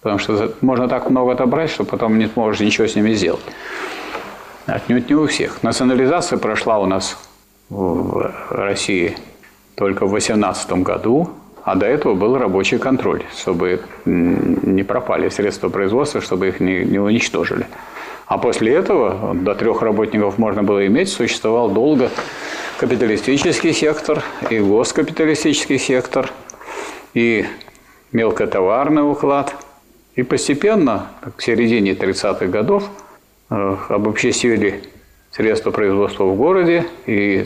[0.00, 3.42] Потому что можно так много отобрать, что потом не сможешь ничего с ними сделать.
[4.66, 5.62] Отнюдь не у всех.
[5.62, 7.18] Национализация прошла у нас
[7.68, 9.16] в России
[9.74, 11.30] только в 18 году,
[11.64, 16.98] а до этого был рабочий контроль, чтобы не пропали средства производства, чтобы их не, не
[16.98, 17.66] уничтожили.
[18.26, 22.10] А после этого до трех работников можно было иметь, существовал долго
[22.78, 26.30] капиталистический сектор и госкапиталистический сектор,
[27.14, 27.46] и
[28.12, 29.54] мелкотоварный уклад.
[30.14, 32.88] И постепенно, к середине 30-х годов,
[33.52, 34.82] э, обобществили
[35.30, 37.44] средства производства в городе и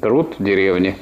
[0.00, 0.96] труд в деревне.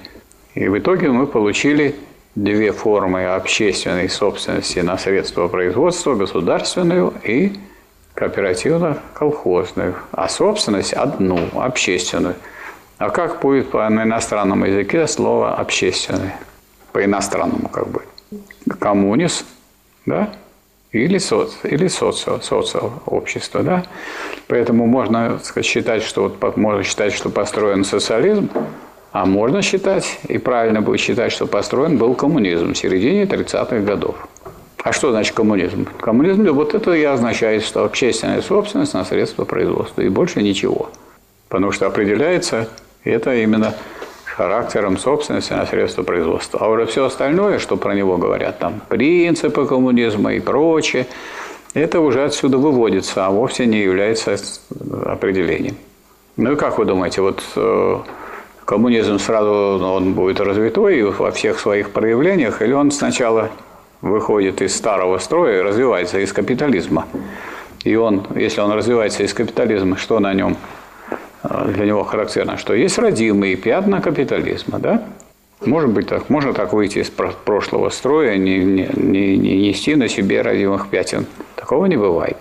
[0.55, 1.95] И в итоге мы получили
[2.35, 7.53] две формы общественной собственности на средства производства, государственную и
[8.15, 12.35] кооперативно-колхозную, а собственность одну, общественную.
[12.99, 16.33] А как будет по на иностранном языке слово «общественный»?
[16.93, 18.03] По иностранному как бы.
[18.79, 19.45] Коммунис,
[20.07, 20.31] да?
[20.93, 23.85] Или, соц, или социо, социообщество, да?
[24.47, 28.51] Поэтому можно сказать, считать, что вот, можно считать, что построен социализм,
[29.11, 34.29] а можно считать, и правильно будет считать, что построен был коммунизм в середине 30-х годов.
[34.83, 35.87] А что значит коммунизм?
[36.01, 40.91] Коммунизм, вот это и означает, что общественная собственность на средства производства, и больше ничего.
[41.49, 42.69] Потому что определяется
[43.05, 43.75] это именно
[44.37, 46.61] характером собственности на средства производства.
[46.63, 51.07] А уже все остальное, что про него говорят, там принципы коммунизма и прочее,
[51.75, 54.37] это уже отсюда выводится, а вовсе не является
[55.07, 55.77] определением.
[56.37, 57.99] Ну и как вы думаете, вот э,
[58.65, 63.51] коммунизм сразу он будет развитой во всех своих проявлениях, или он сначала
[64.01, 67.07] выходит из старого строя и развивается из капитализма?
[67.85, 70.82] И он, если он развивается из капитализма, что на нем Э,
[71.43, 75.03] для него характерно, что есть родимые пятна капитализма, да?
[75.65, 80.09] Может быть так, можно так выйти из прошлого строя, не, не, не, не нести на
[80.09, 81.27] себе родимых пятен.
[81.55, 82.37] Такого не бывает.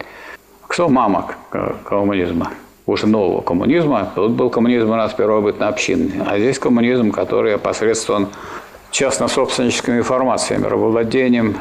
[0.68, 1.36] Кто мама
[1.84, 2.52] коммунизма?
[2.88, 4.12] Уже нового коммунизма.
[4.16, 6.24] Тут был коммунизм у нас первобытно-общинный.
[6.26, 8.30] А здесь коммунизм, который посредством
[8.90, 11.58] частно-собственническими формациями, рабовладением,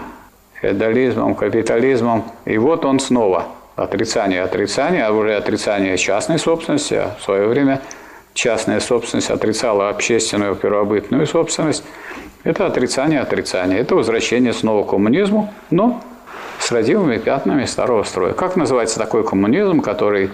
[0.61, 2.25] феодализмом, капитализмом.
[2.47, 3.47] И вот он снова–
[3.77, 7.81] отрицание отрицания, а уже отрицание частной собственности, а в свое время
[8.35, 11.85] частная собственность отрицала общественную первобытную собственность.
[12.45, 16.03] Это отрицание отрицания, это возвращение снова к коммунизму, но
[16.59, 18.33] с родимыми пятнами старого строя.
[18.33, 20.31] Как называется такой коммунизм, который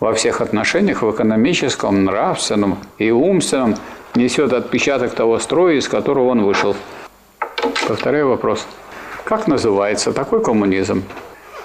[0.00, 3.76] во всех отношениях, в экономическом, нравственном и умственном,
[4.14, 6.76] несет отпечаток того строя, из которого он вышел?
[7.88, 8.66] Повторяю вопрос.
[9.24, 11.04] Как называется такой коммунизм,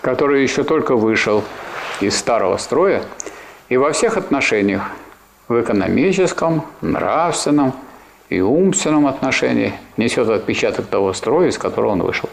[0.01, 1.43] который еще только вышел
[1.99, 3.03] из старого строя
[3.69, 4.83] и во всех отношениях,
[5.47, 7.73] в экономическом, нравственном
[8.29, 12.29] и умственном отношении несет отпечаток того строя, из которого он вышел.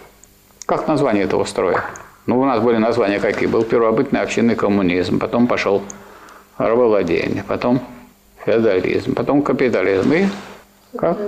[0.66, 1.84] Как название этого строя?
[2.26, 3.48] Ну, у нас были названия какие?
[3.48, 5.82] Был первобытный общинный коммунизм, потом пошел
[6.58, 7.80] рабовладение, потом
[8.44, 10.26] феодализм, потом капитализм и
[10.96, 11.18] как?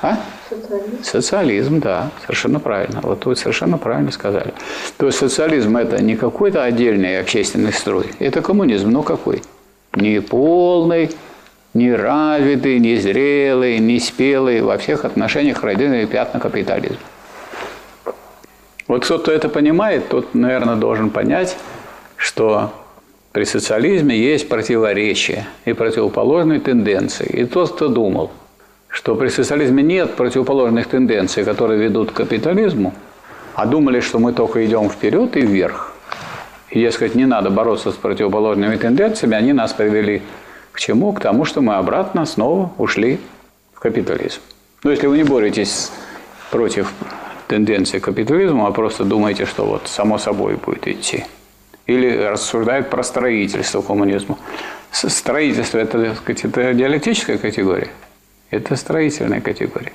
[0.00, 0.16] А?
[0.48, 1.02] Социализм.
[1.02, 3.00] Социализм, да, совершенно правильно.
[3.02, 4.54] Вот вы совершенно правильно сказали.
[4.96, 9.42] То есть социализм это не какой-то отдельный общественный строй, это коммунизм, но какой?
[9.94, 11.10] Не полный,
[11.74, 16.98] не развитый, не зрелый, не спелый, во всех отношениях родины и пятна капитализма.
[18.86, 21.56] Вот кто-то это понимает, тот, наверное, должен понять,
[22.16, 22.72] что
[23.32, 27.26] при социализме есть противоречия и противоположные тенденции.
[27.26, 28.30] И тот, кто думал–
[28.88, 32.94] что при социализме нет противоположных тенденций, которые ведут к капитализму,
[33.54, 35.92] а думали, что мы только идем вперед и вверх.
[36.70, 40.22] И, дескать, не надо бороться с противоположными тенденциями, они нас привели
[40.72, 41.12] к чему?
[41.12, 43.18] К тому, что мы обратно снова ушли
[43.72, 44.40] в капитализм.
[44.84, 45.90] Но если вы не боретесь
[46.50, 46.92] против
[47.48, 51.24] тенденции капитализма, а просто думаете, что вот само собой будет идти.
[51.86, 54.38] Или рассуждает про строительство коммунизма.
[54.92, 57.88] Строительство это, так сказать, это диалектическая категория.
[58.50, 59.92] Это строительная категория.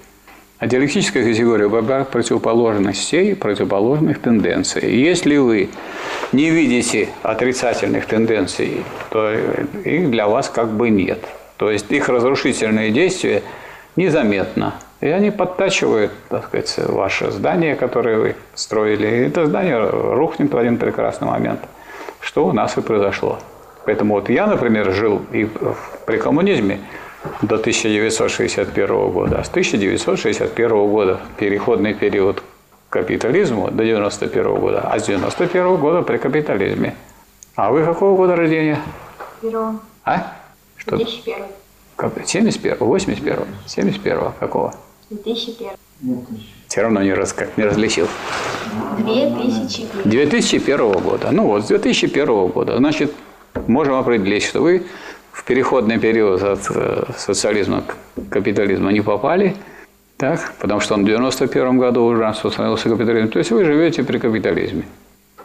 [0.59, 4.95] А диалектическая категория выбирает противоположностей, противоположных тенденций.
[4.95, 5.69] Если вы
[6.31, 9.33] не видите отрицательных тенденций, то
[9.83, 11.19] их для вас как бы нет.
[11.57, 13.43] То есть их разрушительные действия
[13.95, 14.75] незаметно.
[15.01, 19.07] И они подтачивают, так сказать, ваше здание, которое вы строили.
[19.07, 21.59] И это здание рухнет в один прекрасный момент.
[22.21, 23.39] Что у нас и произошло.
[23.85, 25.49] Поэтому вот я, например, жил и
[26.05, 26.79] при коммунизме,
[27.41, 29.43] до 1961 года.
[29.43, 32.41] С 1961 года переходный период
[32.89, 36.95] к капитализму до 91 года, а с 91 года при капитализме.
[37.55, 38.79] А вы какого года рождения?
[39.41, 39.79] Первого.
[40.05, 40.33] А?
[40.77, 40.97] Что?
[40.97, 41.45] 2001.
[41.95, 42.13] Как?
[42.25, 44.73] 71 81 71 какого?
[45.09, 45.69] 2001.
[46.67, 48.07] Все равно не, раз, не различил.
[48.97, 50.09] 2001.
[50.11, 51.29] 2001 года.
[51.31, 52.77] Ну вот, с 2001 года.
[52.77, 53.13] Значит,
[53.67, 54.83] можем определить, что вы
[55.33, 59.55] в переходный период от э, социализма к капитализму не попали,
[60.17, 63.29] так, потому что он в 91 году уже установился капитализм.
[63.29, 64.83] То есть вы живете при капитализме.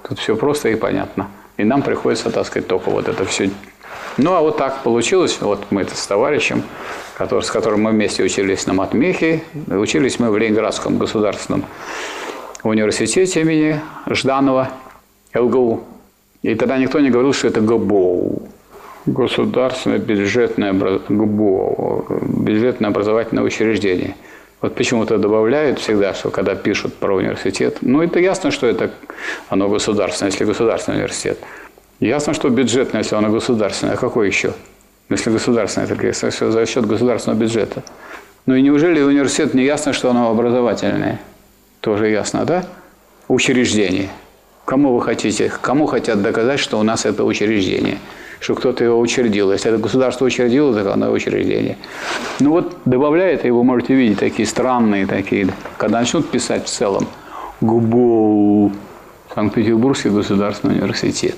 [0.07, 1.29] Тут все просто и понятно.
[1.57, 3.51] И нам приходится таскать только вот это все.
[4.19, 5.39] Ну, а вот так получилось.
[5.41, 6.63] Вот мы это с товарищем,
[7.17, 9.43] который, с которым мы вместе учились на Матмехе.
[9.69, 11.65] Учились мы в Ленинградском государственном
[12.63, 14.71] университете имени Жданова,
[15.35, 15.83] ЛГУ.
[16.43, 18.38] И тогда никто не говорил, что это ГБОУ
[19.07, 24.15] государственное бюджетное, ГБО, бюджетное образовательное учреждение.
[24.61, 28.91] Вот почему-то добавляют всегда, что когда пишут про университет, ну это ясно, что это
[29.49, 31.39] оно государственное, если государственный университет.
[32.01, 34.53] Ясно, что бюджетное, если оно государственное, а какое еще?
[35.11, 37.83] Если государственное, так все за счет государственного бюджета.
[38.47, 41.21] Ну и неужели университет не ясно, что оно образовательное?
[41.81, 42.65] Тоже ясно, да?
[43.29, 44.11] Учреждение.
[44.65, 47.99] Кому вы хотите, кому хотят доказать, что у нас это учреждение?
[48.41, 49.53] Что кто-то его учредил.
[49.53, 51.77] Если это государство учредило, так оно учреждение.
[52.41, 57.09] Ну вот добавляет, и вы можете видеть такие странные такие, когда начнут писать в целом
[57.61, 58.73] ГУБОУ,
[59.35, 61.37] Санкт-Петербургский государственный университет.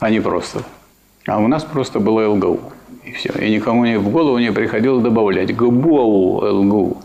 [0.00, 0.62] А не просто.
[1.26, 2.60] А у нас просто было ЛГУ.
[3.04, 3.32] И все.
[3.38, 6.98] И никому не, в голову не приходило добавлять ГБУ, ЛГУ.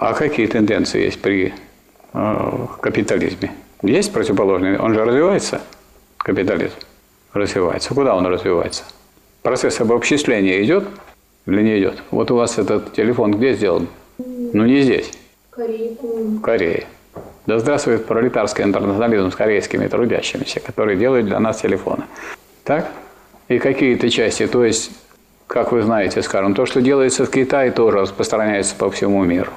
[0.00, 1.54] А какие тенденции есть при
[2.80, 3.52] капитализме?
[3.82, 4.78] Есть противоположные?
[4.78, 5.60] Он же развивается,
[6.16, 6.74] капитализм.
[7.32, 7.94] Развивается.
[7.94, 8.84] Куда он развивается?
[9.42, 10.84] Процесс обобществления идет
[11.46, 12.02] или не идет?
[12.10, 13.88] Вот у вас этот телефон где сделан?
[14.18, 15.10] Ну, не здесь.
[15.50, 15.94] Корея.
[16.00, 16.86] В Корее.
[17.46, 22.04] Да здравствует пролетарский интернационализм с корейскими трудящимися, которые делают для нас телефоны.
[22.62, 22.90] Так?
[23.48, 24.92] И какие-то части, то есть,
[25.46, 29.50] как вы знаете, скажем, то, что делается в Китае, тоже распространяется по всему миру.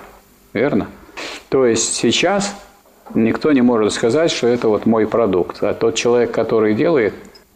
[0.54, 0.88] Верно?
[1.50, 2.56] То есть сейчас
[3.14, 5.64] никто не может сказать, что это вот мой продукт.
[5.64, 7.14] А тот человек, который делает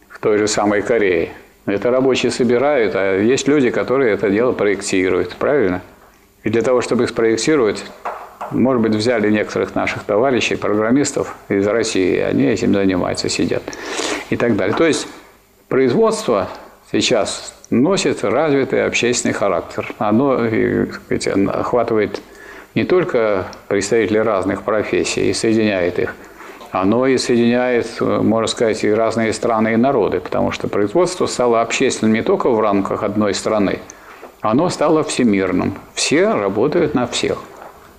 [0.08, 1.30] в той же самой Корее,
[1.66, 5.36] это рабочие собирают, а есть люди, которые это дело проектируют.
[5.36, 5.82] Правильно?
[6.42, 7.84] И для того, чтобы их спроектировать,
[8.50, 13.62] может быть, взяли некоторых наших товарищей, программистов из России, они этим занимаются, сидят
[14.30, 14.76] и так далее.
[14.76, 15.06] То есть
[15.68, 16.48] производство
[16.90, 19.94] сейчас носит развитый общественный характер.
[19.98, 20.48] Оно
[20.92, 22.20] сказать, охватывает
[22.74, 26.14] не только представителей разных профессий и соединяет их,
[26.70, 32.14] оно и соединяет, можно сказать, и разные страны и народы, потому что производство стало общественным
[32.14, 33.78] не только в рамках одной страны,
[34.40, 35.74] оно стало всемирным.
[35.94, 37.38] Все работают на всех.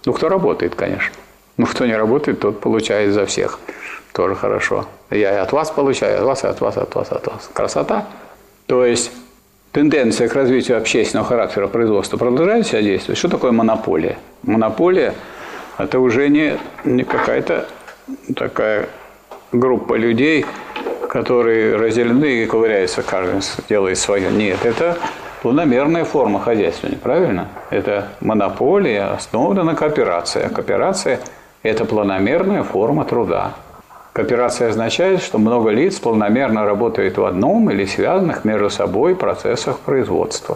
[0.05, 1.15] Ну, кто работает, конечно.
[1.57, 3.59] Ну, кто не работает, тот получает за всех.
[4.11, 4.85] Тоже хорошо.
[5.09, 7.49] Я и от вас получаю, от вас, и от вас, от вас, от вас.
[7.53, 8.07] Красота.
[8.65, 9.11] То есть
[9.73, 13.17] тенденция к развитию общественного характера производства продолжает себя действовать.
[13.17, 14.17] Что такое монополия?
[14.43, 15.13] Монополия–
[15.77, 17.67] это уже не, не какая-то
[18.35, 18.87] такая
[19.51, 20.45] группа людей,
[21.09, 24.31] которые разделены и ковыряются, каждый делает свое.
[24.31, 24.97] Нет, это
[25.41, 27.47] планомерная форма хозяйствования, правильно?
[27.71, 30.43] Это монополия, основана на кооперации.
[30.43, 31.19] А кооперация–
[31.63, 33.53] это планомерная форма труда.
[34.13, 40.55] Кооперация означает, что много лиц планомерно работают в одном или связанных между собой процессах производства.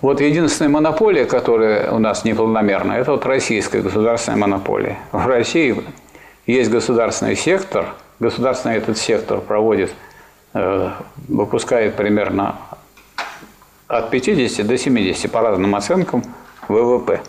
[0.00, 4.98] Вот единственная монополия, которая у нас непланомерна, это вот российская государственная монополия.
[5.10, 5.82] В России
[6.46, 7.86] есть государственный сектор,
[8.20, 9.92] государственный этот сектор проводит,
[10.52, 10.90] э,
[11.26, 12.54] выпускает примерно
[13.88, 16.22] от 50 до 70 по разным оценкам
[16.68, 17.20] ВВП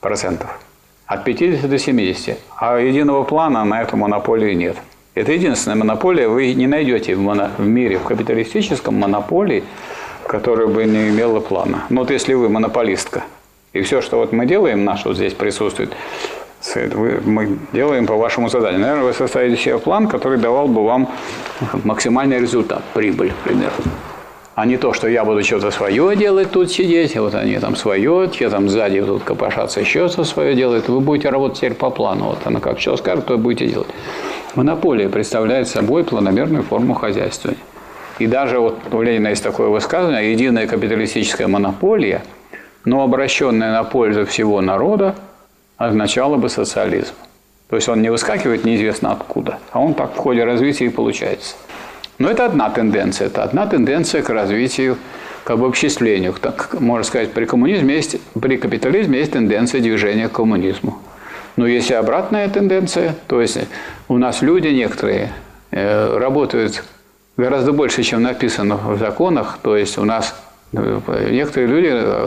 [0.00, 0.58] процентов.
[1.06, 2.36] От 50 до 70.
[2.56, 4.76] А единого плана на эту монополию нет.
[5.14, 6.28] Это единственная монополия.
[6.28, 7.50] Вы не найдете в, моно...
[7.56, 9.62] в мире, в капиталистическом монополии,
[10.26, 11.84] которая бы не имела плана.
[11.88, 13.24] Но вот если вы монополистка,
[13.72, 15.92] и все, что вот мы делаем, наш вот здесь присутствует,
[17.24, 18.80] мы делаем по вашему заданию.
[18.80, 21.08] Наверное, вы составите себе план, который давал бы вам
[21.84, 23.92] максимальный результат, прибыль, примерно
[24.54, 28.28] а не то, что я буду что-то свое делать тут сидеть, вот они там свое,
[28.28, 30.88] те там сзади тут копошатся, еще что свое делают.
[30.88, 32.26] Вы будете работать теперь по плану.
[32.26, 33.88] Вот она как что скажет, то будете делать.
[34.54, 37.60] Монополия представляет собой планомерную форму хозяйствования.
[38.20, 42.22] И даже вот у Ленина есть такое высказывание, единая капиталистическая монополия,
[42.84, 45.16] но обращенная на пользу всего народа,
[45.76, 47.14] означала бы социализм.
[47.68, 51.56] То есть он не выскакивает неизвестно откуда, а он так в ходе развития и получается.
[52.18, 53.26] Но это одна тенденция.
[53.26, 54.96] Это одна тенденция к развитию,
[55.42, 56.32] к обобществлению.
[56.40, 60.98] Так, можно сказать, при коммунизме есть, при капитализме есть тенденция движения к коммунизму.
[61.56, 63.14] Но есть и обратная тенденция.
[63.26, 63.58] То есть
[64.08, 65.32] у нас люди некоторые
[65.70, 66.84] э, работают
[67.36, 69.58] гораздо больше, чем написано в законах.
[69.62, 70.34] То есть у нас
[70.74, 72.26] Некоторые люди э,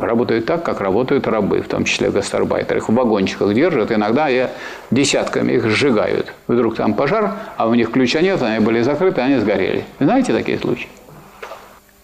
[0.00, 2.78] работают так, как работают рабы, в том числе гастарбайтеры.
[2.78, 4.52] Их в вагончиках держат, иногда я
[4.90, 6.32] десятками их сжигают.
[6.46, 9.84] Вдруг там пожар, а у них ключа нет, они были закрыты, они сгорели.
[9.98, 10.88] знаете такие случаи?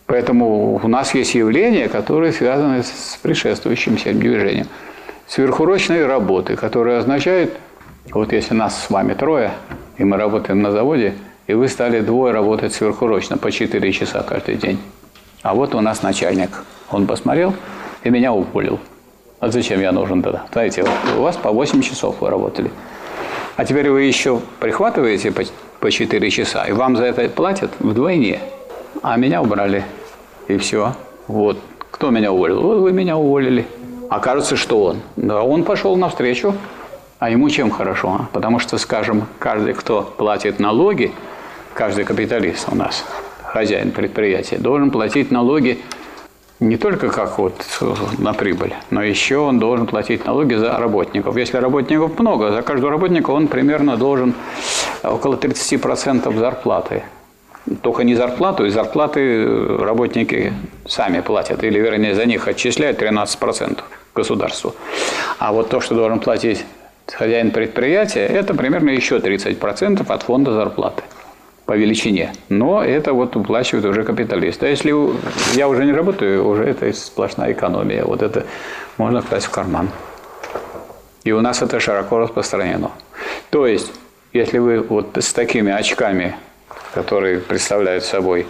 [0.07, 4.67] Поэтому у нас есть явления, которые связаны с предшествующим всем движением.
[5.27, 7.53] Сверхурочные работы, которые означают,
[8.11, 9.53] вот если нас с вами трое,
[9.97, 11.15] и мы работаем на заводе,
[11.47, 14.79] и вы стали двое работать сверхурочно по 4 часа каждый день.
[15.43, 16.65] А вот у нас начальник.
[16.91, 17.55] Он посмотрел
[18.03, 18.79] и меня уволил.
[19.41, 20.47] А зачем я нужен тогда?
[20.53, 20.85] Знаете,
[21.17, 22.71] у вас по 8 часов вы работали.
[23.57, 25.43] А теперь вы еще прихватываете по,
[25.81, 28.41] по 4 часа, и вам за это платят вдвойне.
[29.03, 29.85] А меня убрали.
[30.49, 30.95] И все.
[31.27, 31.59] Вот.
[31.91, 32.61] Кто меня уволил?
[32.63, 33.67] Вот вы меня уволили.
[34.10, 35.01] А кажется, что он.
[35.16, 36.55] Да, он пошел навстречу
[37.18, 38.28] А ему чем хорошо?
[38.32, 41.12] Потому что, скажем, каждый, кто платит налоги,
[41.72, 43.05] каждый капиталист у нас,
[43.44, 45.81] хозяин предприятия, должен платить налоги
[46.60, 47.55] не только как вот
[48.18, 51.36] на прибыль, но еще он должен платить налоги за работников.
[51.36, 54.35] Если работников много, за каждого работника он примерно должен
[55.02, 57.02] около 30% зарплаты.
[57.82, 59.47] Только не зарплату, и зарплаты
[59.78, 60.53] работники
[60.86, 63.78] сами платят, или вернее за них отчисляют 13%
[64.15, 64.74] государству.
[65.39, 66.65] А вот то, что должен платить
[67.12, 71.03] хозяин предприятия, это примерно еще 30% от фонда зарплаты
[71.66, 72.32] по величине.
[72.49, 74.62] Но это вот уплачивает уже капиталист.
[74.62, 74.95] А если
[75.57, 78.05] я уже не работаю, уже это сплошная экономия.
[78.05, 78.45] Вот это
[78.99, 79.89] можно класть в карман.
[81.24, 82.91] И у нас это широко распространено.
[83.51, 83.93] То есть,
[84.35, 86.36] если вы вот с такими очками,
[86.95, 88.47] которые представляют собой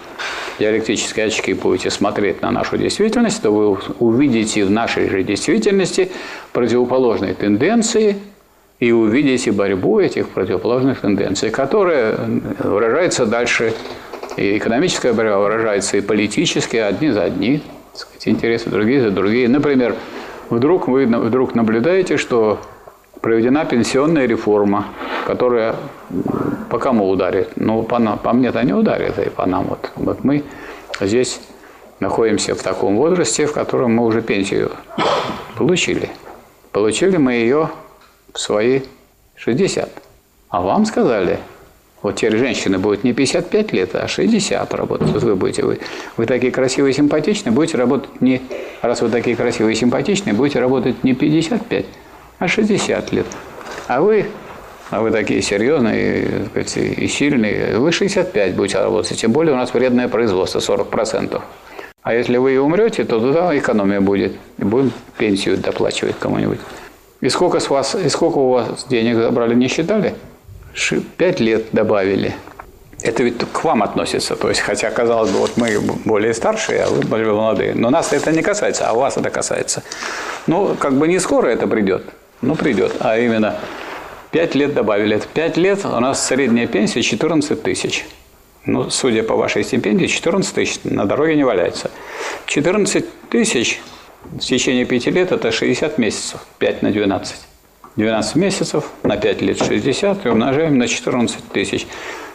[0.59, 6.13] диалектические очки, будете смотреть на нашу действительность, то вы увидите в нашей же действительности
[6.53, 8.17] противоположные тенденции–
[8.81, 12.17] и увидите борьбу этих противоположных тенденций, которая
[12.59, 13.73] выражается дальше,
[14.37, 17.63] и экономическая борьба выражается и политически, одни за одни,
[17.95, 19.49] сказать, интересы другие за другие.
[19.49, 19.95] Например,
[20.51, 22.61] вдруг вы вдруг наблюдаете, что
[23.21, 24.87] проведена пенсионная реформа,
[25.27, 25.77] которая
[26.75, 27.51] по кому ударит?
[27.55, 29.67] Ну, по, нам, по мне-то не ударит, и по нам.
[29.69, 30.43] Вот, вот мы
[31.01, 31.41] здесь
[32.01, 34.73] находимся в таком возрасте, в котором мы уже пенсию
[35.57, 36.11] получили.
[36.73, 37.71] Получили мы ее
[38.33, 38.81] в свои
[39.37, 39.89] 60.
[40.49, 41.39] А вам сказали,
[42.03, 45.11] вот теперь женщины будет не 55 лет, а 60 работать.
[45.11, 45.79] Вот вы будете, вы,
[46.17, 48.43] вы такие красивые и симпатичные, будете работать не,
[48.83, 51.87] раз вы такие красивые и симпатичные, будете работать не 55,
[52.41, 53.27] а 60 лет.
[53.87, 54.27] А вы,
[54.95, 59.19] а вы такие серьезные и, и сильные, вы 65 будете работать.
[59.19, 61.43] Тем более у нас вредное производство, 40%.
[62.03, 64.35] А если вы и умрете, то туда экономия будет.
[64.59, 66.61] И будем пенсию доплачивать кому-нибудь.
[67.21, 70.15] И сколько, с вас, и сколько у вас денег забрали, не считали?
[71.17, 72.35] Пять лет добавили.
[73.03, 74.37] Это ведь к вам относится.
[74.37, 77.75] То есть, хотя, казалось бы, вот мы более старшие, а вы более молодые.
[77.75, 79.83] Но нас это не касается, а вас это касается.
[80.47, 82.05] Ну, как бы не скоро это придет.
[82.43, 82.93] Ну, придет.
[83.01, 83.57] А именно,
[84.35, 85.23] пять лет добавили.
[85.33, 88.05] Пять лет у нас средняя пенсия 14 тысяч.
[88.67, 91.93] Ну, судя по вашей стипендии, 14 тысяч на дороге не валяется.
[92.47, 93.81] 14 тысяч
[94.25, 97.37] в течение пяти лет это 60 месяцев, 5 на 12.
[97.95, 101.87] 12 месяцев на 5 лет 60 и умножаем на 14 тысяч.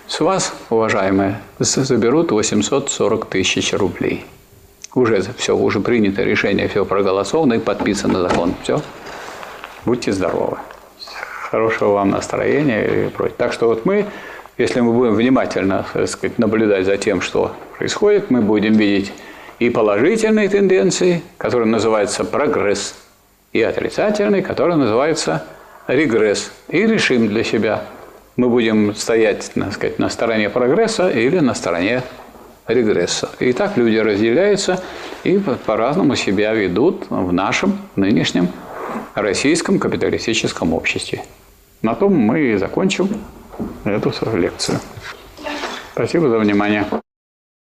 [0.07, 4.23] С вас, уважаемые, заберут 840 тысяч рублей.
[4.95, 8.55] Уже все, уже принято решение, все проголосовано и подписано закон.
[8.63, 8.81] Все.
[9.83, 10.59] Будьте здоровы.
[11.49, 13.35] Хорошего вам настроения и прочее.
[13.37, 14.05] Так что вот мы,
[14.59, 19.11] если мы будем внимательно так сказать, наблюдать за тем, что происходит, мы будем видеть
[19.57, 22.95] и положительные тенденции, которые называются прогресс,
[23.51, 25.43] и отрицательные, которые называются
[25.87, 26.51] регресс.
[26.67, 27.83] И решим для себя,
[28.35, 32.03] мы будем стоять так сказать, на стороне прогресса или на стороне
[32.67, 33.29] регресса.
[33.39, 34.83] И так люди разделяются
[35.23, 38.49] и по-разному себя ведут в нашем нынешнем
[39.15, 41.23] российском капиталистическом обществе.
[41.81, 43.09] На том мы и закончим
[43.85, 44.79] эту лекцию.
[45.93, 46.85] Спасибо за внимание.